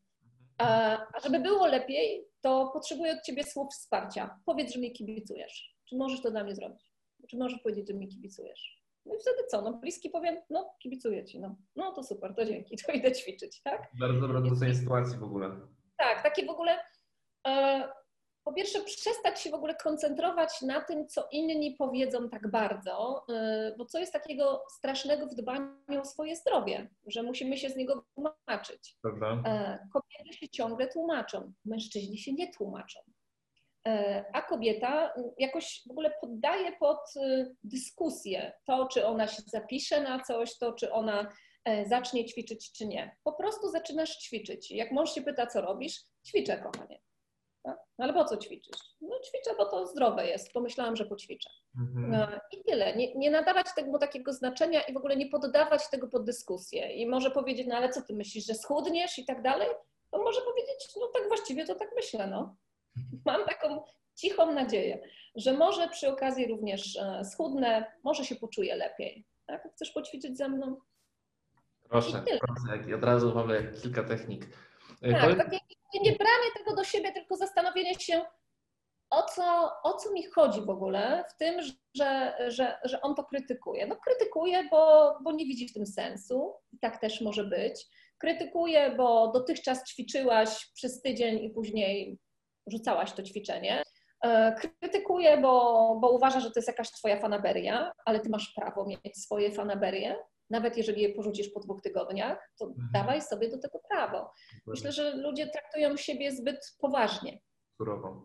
A 0.58 0.98
żeby 1.24 1.40
było 1.40 1.68
lepiej, 1.68 2.28
to 2.42 2.70
potrzebuję 2.74 3.14
od 3.14 3.22
Ciebie 3.22 3.44
słów 3.44 3.74
wsparcia. 3.74 4.40
Powiedz, 4.46 4.74
że 4.74 4.80
mi 4.80 4.92
kibicujesz. 4.92 5.76
Czy 5.90 5.98
możesz 5.98 6.22
to 6.22 6.32
dla 6.32 6.44
mnie 6.44 6.56
zrobić? 6.56 6.92
Czy 7.30 7.38
możesz 7.38 7.60
powiedzieć, 7.60 7.88
że 7.88 7.94
mi 7.94 8.08
kibicujesz? 8.08 8.83
No 9.06 9.16
i 9.16 9.20
wtedy 9.20 9.44
co? 9.48 9.62
No 9.62 9.74
bliski 9.74 10.10
powiem, 10.10 10.38
no 10.50 10.76
kibicuję 10.80 11.26
Ci, 11.26 11.40
no. 11.40 11.56
No 11.76 11.92
to 11.92 12.04
super, 12.04 12.36
to 12.36 12.46
dzięki, 12.46 12.78
to 12.86 12.92
idę 12.92 13.12
ćwiczyć, 13.12 13.62
tak? 13.62 13.92
Bardzo 14.00 14.20
dobre 14.20 14.42
docenienie 14.42 14.78
sytuacji 14.78 15.18
w 15.18 15.24
ogóle. 15.24 15.50
Tak, 15.98 16.24
takie 16.24 16.46
w 16.46 16.50
ogóle. 16.50 16.80
E, 17.48 17.84
po 18.44 18.54
pierwsze, 18.54 18.82
przestać 18.82 19.42
się 19.42 19.50
w 19.50 19.54
ogóle 19.54 19.76
koncentrować 19.76 20.62
na 20.62 20.82
tym, 20.82 21.08
co 21.08 21.28
inni 21.32 21.76
powiedzą 21.76 22.30
tak 22.30 22.52
bardzo, 22.52 23.26
e, 23.30 23.76
bo 23.78 23.86
co 23.86 24.00
jest 24.00 24.14
takiego 24.14 24.64
strasznego 24.70 25.28
w 25.28 25.36
dbaniu 25.36 26.02
o 26.02 26.06
swoje 26.06 26.36
zdrowie, 26.36 26.90
że 27.08 27.24
musimy 27.24 27.58
się 27.58 27.70
z 27.70 27.76
niego 27.76 28.06
tłumaczyć. 28.16 28.98
Prawda? 29.02 29.50
E, 29.50 29.88
kobiety 29.94 30.38
się 30.38 30.50
ciągle 30.50 30.88
tłumaczą, 30.88 31.54
mężczyźni 31.66 32.18
się 32.18 32.34
nie 32.34 32.54
tłumaczą. 32.54 33.00
E, 33.88 34.26
A 34.34 34.42
kobieta 34.42 35.14
jakoś 35.38 35.82
w 35.88 35.92
ogóle 35.92 36.12
poddaje 36.22 36.78
pod 36.78 36.98
y, 37.16 37.56
dyskusję 37.64 38.54
to, 38.66 38.88
czy 38.88 39.06
ona 39.06 39.28
się 39.28 39.42
zapisze 39.46 40.02
na 40.02 40.20
coś, 40.20 40.58
to, 40.58 40.74
czy 40.74 40.92
ona 40.92 41.30
e, 41.66 41.86
zacznie 41.86 42.26
ćwiczyć, 42.26 42.72
czy 42.72 42.88
nie. 42.88 43.16
Po 43.24 43.34
prostu 43.34 43.70
zaczynasz 43.70 44.18
ćwiczyć. 44.18 44.72
Jak 44.72 44.92
mąż 44.92 45.14
się 45.14 45.22
pyta, 45.22 45.48
co 45.48 45.62
robisz, 45.62 46.02
ćwiczę, 46.28 46.58
kochanie. 46.58 47.00
Tak? 47.64 47.78
No 47.98 48.06
ale 48.06 48.14
po 48.14 48.26
co 48.26 48.38
ćwiczysz? 48.38 48.78
No 49.02 49.20
ćwiczę, 49.20 49.56
bo 49.58 49.66
to 49.66 49.88
zdrowe 49.88 50.28
jest. 50.28 50.54
Pomyślałam, 50.54 50.96
że 50.96 51.06
poćwiczę. 51.06 51.50
Mhm. 51.80 52.14
E, 52.14 52.40
I 52.52 52.64
tyle. 52.64 52.96
Nie, 52.96 53.16
nie 53.16 53.32
nadawać 53.32 53.68
temu 53.76 54.00
takiego 54.00 54.34
znaczenia 54.34 54.82
i 54.82 54.94
w 54.94 54.98
ogóle 54.98 55.16
nie 55.16 55.30
poddawać 55.30 55.90
tego 55.90 56.08
pod 56.08 56.26
dyskusję. 56.26 56.94
I 56.94 57.08
może 57.08 57.32
powiedzieć, 57.32 57.68
no 57.68 57.76
ale 57.76 57.90
co 57.90 58.02
ty 58.02 58.14
myślisz, 58.14 58.46
że 58.46 58.54
schudniesz 58.54 59.20
i 59.20 59.26
tak 59.26 59.42
dalej? 59.42 59.68
To 60.12 60.24
może 60.24 60.42
powiedzieć, 60.42 60.90
no 61.00 61.08
tak 61.08 61.28
właściwie 61.28 61.66
to 61.66 61.76
tak 61.76 61.90
myślę, 61.96 62.28
no. 62.28 62.56
Mam 63.26 63.46
taką 63.46 63.84
cichą 64.16 64.54
nadzieję, 64.54 65.02
że 65.36 65.54
może 65.54 65.90
przy 65.90 66.10
okazji 66.10 66.48
również 66.48 66.96
e, 66.98 67.26
schudnę, 67.26 67.86
może 68.04 68.26
się 68.26 68.36
poczuję 68.36 68.76
lepiej. 68.76 69.26
Tak? 69.46 69.68
Chcesz 69.76 69.92
poćwiczyć 69.92 70.38
ze 70.38 70.50
mną? 70.50 70.78
Proszę, 71.90 72.24
I 72.36 72.40
proszę. 72.40 72.78
jak- 72.90 72.98
Od 72.98 73.04
razu 73.04 73.36
mamy 73.36 73.72
kilka 73.82 74.04
technik. 74.04 74.46
E, 75.02 75.12
Tak, 75.12 75.38
takie 75.38 75.58
nie- 75.94 76.00
nie 76.02 76.12
branie 76.18 76.50
tego 76.58 76.76
do 76.76 76.84
siebie, 76.84 77.12
tylko 77.12 77.36
zastanowienie 77.36 77.96
się, 78.00 78.22
o 79.10 79.24
co, 79.24 79.72
o 79.84 79.94
co 79.98 80.12
mi 80.12 80.24
chodzi 80.26 80.62
w 80.62 80.70
ogóle 80.70 81.24
w 81.30 81.38
tym, 81.38 81.62
że, 81.96 82.34
że, 82.48 82.78
że 82.84 83.02
on 83.02 83.16
to 83.16 83.24
krytykuje. 83.24 83.88
No 83.88 83.96
krytykuje, 83.96 84.68
bo, 84.72 85.14
bo 85.24 85.32
nie 85.32 85.46
widzi 85.46 85.68
w 85.68 85.74
tym 85.74 85.86
sensu 85.86 86.54
i 86.72 86.80
tak 86.80 87.02
też 87.02 87.22
może 87.22 87.44
być. 87.44 87.86
Krytykuje, 88.18 88.92
bo 88.98 89.32
dotychczas 89.32 89.84
ćwiczyłaś 89.90 90.72
przez 90.74 91.02
tydzień 91.02 91.44
i 91.44 91.50
później 91.50 92.20
rzucałaś 92.68 93.12
to 93.12 93.24
ćwiczenie. 93.24 93.84
E, 94.24 94.56
Krytykuje, 94.56 95.38
bo, 95.38 95.98
bo 96.02 96.12
uważa, 96.12 96.40
że 96.40 96.52
to 96.52 96.60
jest 96.60 96.68
jakaś 96.68 96.92
twoja 96.92 97.20
fanaberia, 97.20 97.92
ale 98.06 98.20
ty 98.20 98.30
masz 98.30 98.54
prawo 98.56 98.86
mieć 98.86 99.18
swoje 99.18 99.52
fanaberie. 99.52 100.16
Nawet 100.50 100.78
jeżeli 100.78 101.02
je 101.02 101.10
porzucisz 101.10 101.50
po 101.50 101.60
dwóch 101.60 101.82
tygodniach, 101.82 102.52
to 102.60 102.74
dawaj 102.94 103.22
sobie 103.22 103.50
do 103.50 103.58
tego 103.58 103.80
prawo. 103.90 104.32
Myślę, 104.68 104.92
że 104.92 105.16
ludzie 105.16 105.48
traktują 105.48 105.98
siebie 105.98 106.32
zbyt 106.32 106.76
poważnie. 106.80 107.40
Surową. 107.78 108.22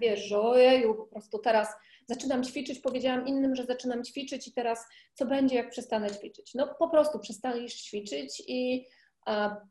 Wiesz, 0.00 0.20
że 0.20 0.40
ojeju, 0.40 0.94
po 0.94 1.06
prostu 1.06 1.38
teraz 1.38 1.68
zaczynam 2.08 2.44
ćwiczyć, 2.44 2.80
powiedziałam 2.80 3.26
innym, 3.26 3.56
że 3.56 3.64
zaczynam 3.64 4.04
ćwiczyć 4.04 4.48
i 4.48 4.52
teraz 4.52 4.86
co 5.14 5.26
będzie, 5.26 5.56
jak 5.56 5.70
przestanę 5.70 6.10
ćwiczyć? 6.10 6.54
No 6.54 6.74
po 6.78 6.88
prostu 6.88 7.18
przestaniesz 7.18 7.74
ćwiczyć 7.74 8.42
i 8.46 8.86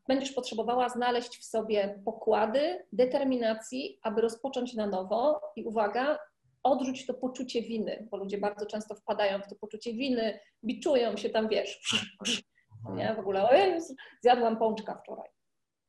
będziesz 0.08 0.32
potrzebowała 0.32 0.88
znaleźć 0.88 1.38
w 1.38 1.44
sobie 1.44 2.00
pokłady, 2.04 2.86
determinacji, 2.92 3.98
aby 4.02 4.20
rozpocząć 4.20 4.74
na 4.74 4.86
nowo 4.86 5.40
i 5.56 5.64
uwaga, 5.64 6.18
odrzuć 6.62 7.06
to 7.06 7.14
poczucie 7.14 7.62
winy, 7.62 8.08
bo 8.10 8.16
ludzie 8.16 8.38
bardzo 8.38 8.66
często 8.66 8.94
wpadają 8.94 9.42
w 9.42 9.48
to 9.48 9.54
poczucie 9.54 9.92
winy, 9.92 10.38
biczują 10.64 11.16
się 11.16 11.30
tam, 11.30 11.48
wiesz, 11.48 11.80
nie, 12.96 13.14
w 13.14 13.18
ogóle, 13.18 13.48
ojej, 13.48 13.80
zjadłam 14.22 14.56
pączka 14.56 14.94
wczoraj. 14.94 15.28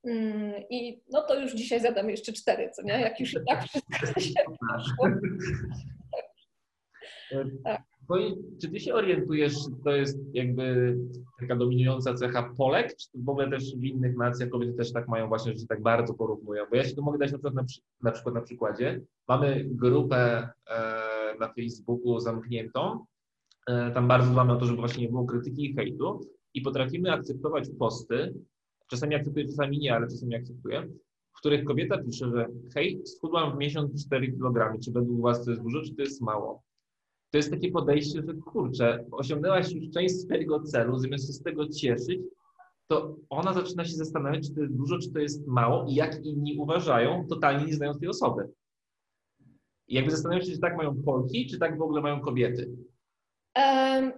Mm, 0.04 0.54
I 0.70 1.04
no 1.12 1.22
to 1.22 1.40
już 1.40 1.54
dzisiaj 1.54 1.80
zjadam 1.80 2.10
jeszcze 2.10 2.34
cztery, 2.34 2.72
co 2.76 2.82
nie? 2.82 2.94
Jak 3.02 3.20
już 3.20 3.36
tak 3.48 3.64
wszystko 3.68 4.20
się 4.20 4.34
poszło. 4.60 5.08
Tak. 7.64 7.82
Czy 8.62 8.70
ty 8.70 8.80
się 8.80 8.94
orientujesz, 8.94 9.54
czy 9.54 9.84
to 9.84 9.92
jest 9.92 10.20
jakby 10.34 10.98
taka 11.40 11.56
dominująca 11.56 12.14
cecha 12.14 12.54
Polek, 12.58 12.96
czy 12.96 13.08
w 13.16 13.30
ogóle 13.30 13.50
też 13.50 13.76
w 13.76 13.84
innych 13.84 14.18
nacjach 14.18 14.50
kobiety 14.50 14.74
też 14.74 14.94
tak 14.94 15.08
mają 15.08 15.28
właśnie, 15.28 15.54
że 15.58 15.68
tak 15.68 15.82
bardzo 15.82 16.14
porównują? 16.14 16.66
Bo 16.70 16.76
ja 16.76 16.84
się 16.84 16.96
tu 16.96 17.04
mogę 17.04 17.18
dać 17.18 17.32
na 17.32 17.38
przykład 17.38 17.54
na, 17.54 17.64
na, 18.02 18.12
przykład 18.12 18.36
na 18.36 18.42
przykładzie. 18.42 19.02
Mamy 19.28 19.66
grupę 19.66 20.50
e, 20.70 21.36
na 21.40 21.54
Facebooku 21.54 22.20
zamkniętą. 22.20 23.06
E, 23.68 23.92
tam 23.92 24.08
bardzo 24.08 24.32
dbamy 24.32 24.54
o 24.54 24.56
to, 24.56 24.66
żeby 24.66 24.80
właśnie 24.80 25.04
nie 25.04 25.10
było 25.10 25.26
krytyki 25.26 25.66
i 25.66 25.76
hejtu 25.76 26.22
i 26.54 26.62
potrafimy 26.62 27.12
akceptować 27.12 27.70
posty, 27.80 28.34
czasami 28.90 29.16
akceptuję, 29.16 29.46
czasami 29.46 29.80
nie, 29.80 29.96
ale 29.96 30.08
czasami 30.08 30.36
akceptuję, 30.36 30.88
w 31.34 31.38
których 31.38 31.64
kobieta 31.64 32.04
pisze, 32.04 32.30
że 32.30 32.48
hej, 32.74 33.02
schudłam 33.06 33.56
w 33.56 33.58
miesiąc 33.58 34.06
4 34.06 34.32
kg, 34.32 34.80
czy 34.80 34.92
według 34.92 35.22
was 35.22 35.46
to 35.46 35.52
jest 35.52 35.64
dużo, 35.64 35.82
czy 35.82 35.96
to 35.96 36.02
jest 36.02 36.22
mało? 36.22 36.64
To 37.34 37.38
jest 37.38 37.52
takie 37.52 37.72
podejście, 37.72 38.22
że 38.28 38.34
kurczę, 38.34 39.06
osiągnęłaś 39.12 39.72
już 39.72 39.90
część 39.94 40.16
swojego 40.22 40.64
celu, 40.64 41.00
zamiast 41.00 41.28
się 41.28 41.34
z 41.34 41.42
tego 41.44 41.68
cieszyć, 41.68 42.20
to 42.88 43.16
ona 43.30 43.54
zaczyna 43.54 43.86
się 43.86 43.94
zastanawiać, 43.94 44.48
czy 44.48 44.54
to 44.56 44.62
jest 44.62 44.74
dużo, 44.74 44.98
czy 45.00 45.12
to 45.12 45.20
jest 45.20 45.48
mało 45.48 45.86
i 45.90 45.96
jak 45.96 46.26
inni 46.26 46.58
uważają, 46.58 47.28
totalnie 47.30 47.66
nie 47.66 47.74
znając 47.74 48.00
tej 48.00 48.10
osoby. 48.10 48.50
I 49.88 49.96
jakby 49.96 50.12
zastanawiam 50.12 50.46
się, 50.46 50.52
czy 50.52 50.60
tak 50.60 50.78
mają 50.78 51.04
Polki, 51.04 51.48
czy 51.48 51.60
tak 51.60 51.78
w 51.78 51.82
ogóle 51.82 52.02
mają 52.02 52.22
kobiety. 52.22 52.70
Mm, 53.54 54.12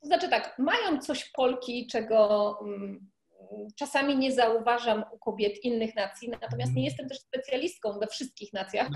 To 0.00 0.06
znaczy 0.06 0.28
tak, 0.28 0.58
mają 0.58 1.00
coś 1.00 1.30
Polki, 1.30 1.86
czego 1.86 2.58
mm, 2.62 3.10
czasami 3.76 4.16
nie 4.16 4.32
zauważam 4.32 5.04
u 5.12 5.18
kobiet 5.18 5.64
innych 5.64 5.94
nacji, 5.96 6.28
natomiast 6.42 6.74
nie 6.74 6.84
jestem 6.84 7.08
też 7.08 7.18
specjalistką 7.20 7.98
we 7.98 8.06
wszystkich 8.06 8.52
nacjach, 8.52 8.88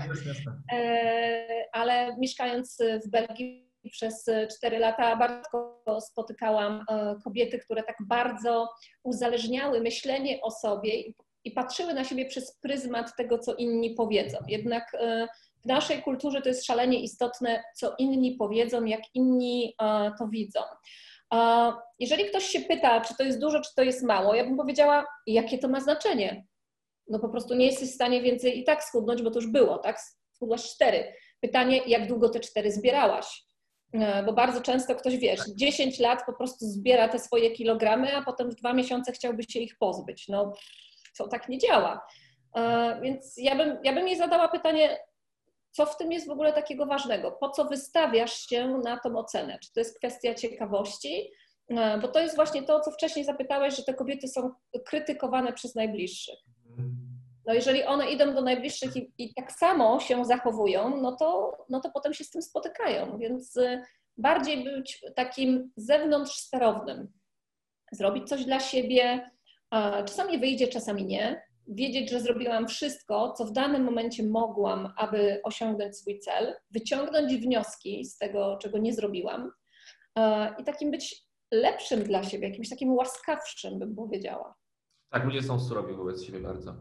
E, 0.73 1.65
ale 1.71 2.15
mieszkając 2.17 2.77
w 3.05 3.09
Belgii 3.09 3.69
przez 3.91 4.25
4 4.57 4.79
lata 4.79 5.15
bardzo 5.15 6.01
spotykałam 6.01 6.85
e, 6.89 7.15
kobiety, 7.23 7.59
które 7.59 7.83
tak 7.83 7.95
bardzo 8.07 8.69
uzależniały 9.03 9.81
myślenie 9.81 10.41
o 10.41 10.51
sobie 10.51 10.99
i- 11.43 11.51
patrzyły 11.55 11.93
na 11.93 12.03
siebie 12.03 12.25
przez 12.25 12.57
pryzmat 12.61 13.15
tego, 13.17 13.39
co 13.39 13.55
inni 13.55 13.89
powiedzą. 13.95 14.37
Jednak 14.47 14.95
e, 14.99 15.27
w 15.63 15.65
naszej 15.65 16.01
kulturze 16.01 16.41
to 16.41 16.49
jest 16.49 16.65
szalenie 16.65 16.99
istotne, 16.99 17.63
co 17.75 17.95
inni 17.97 18.35
powiedzą, 18.35 18.85
jak 18.85 19.01
inni 19.13 19.75
to 20.19 20.27
widzą. 20.27 20.59
Jeżeli 21.99 22.25
ktoś 22.25 22.43
się 22.45 22.59
pyta, 22.61 23.01
czy 23.01 23.15
to 23.17 23.23
jest 23.23 23.39
dużo, 23.39 23.61
czy 23.61 23.75
to 23.75 23.83
jest 23.83 24.03
mało, 24.03 24.35
ja 24.35 24.43
bym 24.43 24.57
powiedziała, 24.57 25.05
jakie 25.27 25.57
to 25.57 25.67
ma 25.67 25.79
znaczenie. 25.79 26.45
No 27.07 27.19
po 27.19 27.29
prostu 27.29 27.55
nie 27.55 27.65
jesteś 27.65 27.89
w 27.91 27.95
stanie 27.95 28.21
więcej 28.21 28.59
i 28.59 28.63
tak 28.63 28.83
schudnąć, 28.83 29.21
bo 29.21 29.31
to 29.31 29.39
już 29.39 29.47
było, 29.47 29.77
tak? 29.77 29.99
Schudłaś 30.31 30.63
cztery. 30.63 31.13
Pytanie, 31.41 31.81
jak 31.87 32.07
długo 32.07 32.29
te 32.29 32.39
cztery 32.39 32.71
zbierałaś? 32.71 33.43
E, 33.93 34.23
Bo 34.23 34.33
bardzo 34.33 34.61
często 34.61 34.95
ktoś, 34.95 35.17
wiesz, 35.17 35.39
10 35.55 35.99
lat 35.99 36.25
po 36.25 36.33
prostu 36.33 36.65
zbiera 36.65 37.07
te 37.09 37.19
swoje 37.19 37.51
kilogramy, 37.51 38.15
a 38.17 38.21
potem 38.23 38.51
w 38.51 38.55
dwa 38.55 38.73
miesiące 38.73 39.11
chciałby 39.11 39.43
się 39.43 39.59
ich 39.59 39.77
pozbyć. 39.77 40.27
No, 40.27 40.53
to 41.17 41.27
tak 41.27 41.49
nie 41.49 41.57
działa. 41.57 42.05
E, 42.55 42.99
Więc 43.01 43.33
ja 43.37 43.55
bym, 43.55 43.77
ja 43.83 43.93
bym 43.93 44.07
jej 44.07 44.17
zadała 44.17 44.47
pytanie, 44.47 44.97
co 45.73 45.85
w 45.85 45.97
tym 45.97 46.11
jest 46.11 46.27
w 46.27 46.31
ogóle 46.31 46.53
takiego 46.53 46.85
ważnego? 46.85 47.31
Po 47.31 47.49
co 47.49 47.65
wystawiasz 47.65 48.47
się 48.47 48.67
na 48.67 48.99
tą 48.99 49.17
ocenę? 49.17 49.59
Czy 49.59 49.73
to 49.73 49.79
jest 49.79 49.97
kwestia 49.97 50.33
ciekawości? 50.35 51.31
E, 51.69 51.97
Bo 51.97 52.07
to 52.07 52.19
jest 52.19 52.35
właśnie 52.35 52.63
to, 52.63 52.79
co 52.79 52.91
wcześniej 52.91 53.25
zapytałeś, 53.25 53.75
że 53.75 53.83
te 53.83 53.93
kobiety 53.93 54.27
są 54.27 54.51
krytykowane 54.85 55.53
przez 55.53 55.75
najbliższych. 55.75 56.39
No 57.45 57.53
jeżeli 57.53 57.83
one 57.83 58.11
idą 58.11 58.33
do 58.33 58.41
najbliższych 58.41 58.95
i, 58.95 59.13
i 59.17 59.33
tak 59.33 59.51
samo 59.51 59.99
się 59.99 60.25
zachowują, 60.25 61.01
no 61.01 61.15
to, 61.15 61.57
no 61.69 61.79
to 61.81 61.89
potem 61.91 62.13
się 62.13 62.23
z 62.23 62.29
tym 62.31 62.41
spotykają. 62.41 63.17
Więc 63.17 63.57
y, 63.57 63.81
bardziej 64.17 64.63
być 64.63 65.05
takim 65.15 65.71
zewnątrz 65.77 66.35
sterownym. 66.35 67.11
Zrobić 67.91 68.29
coś 68.29 68.45
dla 68.45 68.59
siebie. 68.59 69.31
a 69.69 70.03
Czasami 70.03 70.39
wyjdzie, 70.39 70.67
czasami 70.67 71.05
nie. 71.05 71.52
Wiedzieć, 71.67 72.11
że 72.11 72.19
zrobiłam 72.19 72.67
wszystko, 72.67 73.33
co 73.37 73.45
w 73.45 73.51
danym 73.51 73.83
momencie 73.83 74.23
mogłam, 74.23 74.93
aby 74.97 75.41
osiągnąć 75.43 75.97
swój 75.97 76.19
cel, 76.19 76.55
wyciągnąć 76.71 77.35
wnioski 77.35 78.05
z 78.05 78.17
tego, 78.17 78.57
czego 78.61 78.77
nie 78.77 78.93
zrobiłam 78.93 79.51
a, 80.15 80.47
i 80.59 80.63
takim 80.63 80.91
być 80.91 81.23
lepszym 81.51 82.03
dla 82.03 82.23
siebie, 82.23 82.47
jakimś 82.47 82.69
takim 82.69 82.93
łaskawszym, 82.93 83.79
bym 83.79 83.95
powiedziała. 83.95 84.55
Tak, 85.09 85.25
ludzie 85.25 85.43
są 85.43 85.59
surowi 85.59 85.93
wobec 85.93 86.23
siebie 86.23 86.39
bardzo. 86.39 86.75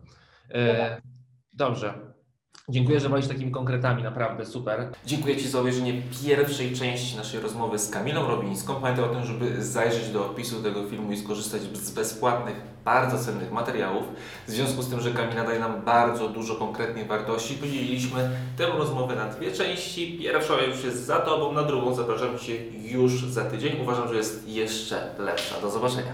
E, 0.51 1.01
dobrze. 1.53 2.13
Dziękuję, 2.69 3.01
że 3.01 3.09
walisz 3.09 3.29
takimi 3.29 3.51
konkretami, 3.51 4.03
naprawdę 4.03 4.47
super. 4.47 4.93
Dziękuję 5.07 5.37
Ci 5.37 5.49
za 5.49 5.61
obejrzenie 5.61 6.03
pierwszej 6.25 6.73
części 6.73 7.17
naszej 7.17 7.41
rozmowy 7.41 7.79
z 7.79 7.91
Kamilą 7.91 8.29
Robińską. 8.29 8.81
Pamiętaj 8.81 9.05
o 9.05 9.15
tym, 9.15 9.25
żeby 9.25 9.65
zajrzeć 9.65 10.11
do 10.11 10.31
opisu 10.31 10.63
tego 10.63 10.89
filmu 10.89 11.13
i 11.13 11.17
skorzystać 11.17 11.63
z 11.63 11.95
bezpłatnych, 11.95 12.72
bardzo 12.85 13.19
cennych 13.19 13.53
materiałów. 13.53 14.05
W 14.49 14.51
związku 14.51 14.83
z 14.83 14.91
tym, 14.91 15.01
że 15.01 15.11
Kamila 15.11 15.45
daje 15.45 15.61
nam 15.61 15.83
bardzo 15.83 16.29
dużo 16.29 16.55
konkretnych 16.55 17.07
wartości, 17.07 17.55
podzieliliśmy 17.55 18.31
tę 18.57 18.67
rozmowę 18.67 19.17
na 19.17 19.29
dwie 19.29 19.53
części. 19.53 20.19
Pierwsza 20.19 20.61
już 20.61 20.85
jest 20.85 21.05
za 21.07 21.21
Tobą, 21.21 21.53
na 21.53 21.63
drugą 21.63 21.95
zapraszam 21.95 22.39
Cię 22.39 22.53
już 22.83 23.25
za 23.25 23.45
tydzień. 23.45 23.81
Uważam, 23.83 24.09
że 24.09 24.15
jest 24.15 24.49
jeszcze 24.49 25.15
lepsza. 25.19 25.61
Do 25.61 25.71
zobaczenia. 25.71 26.13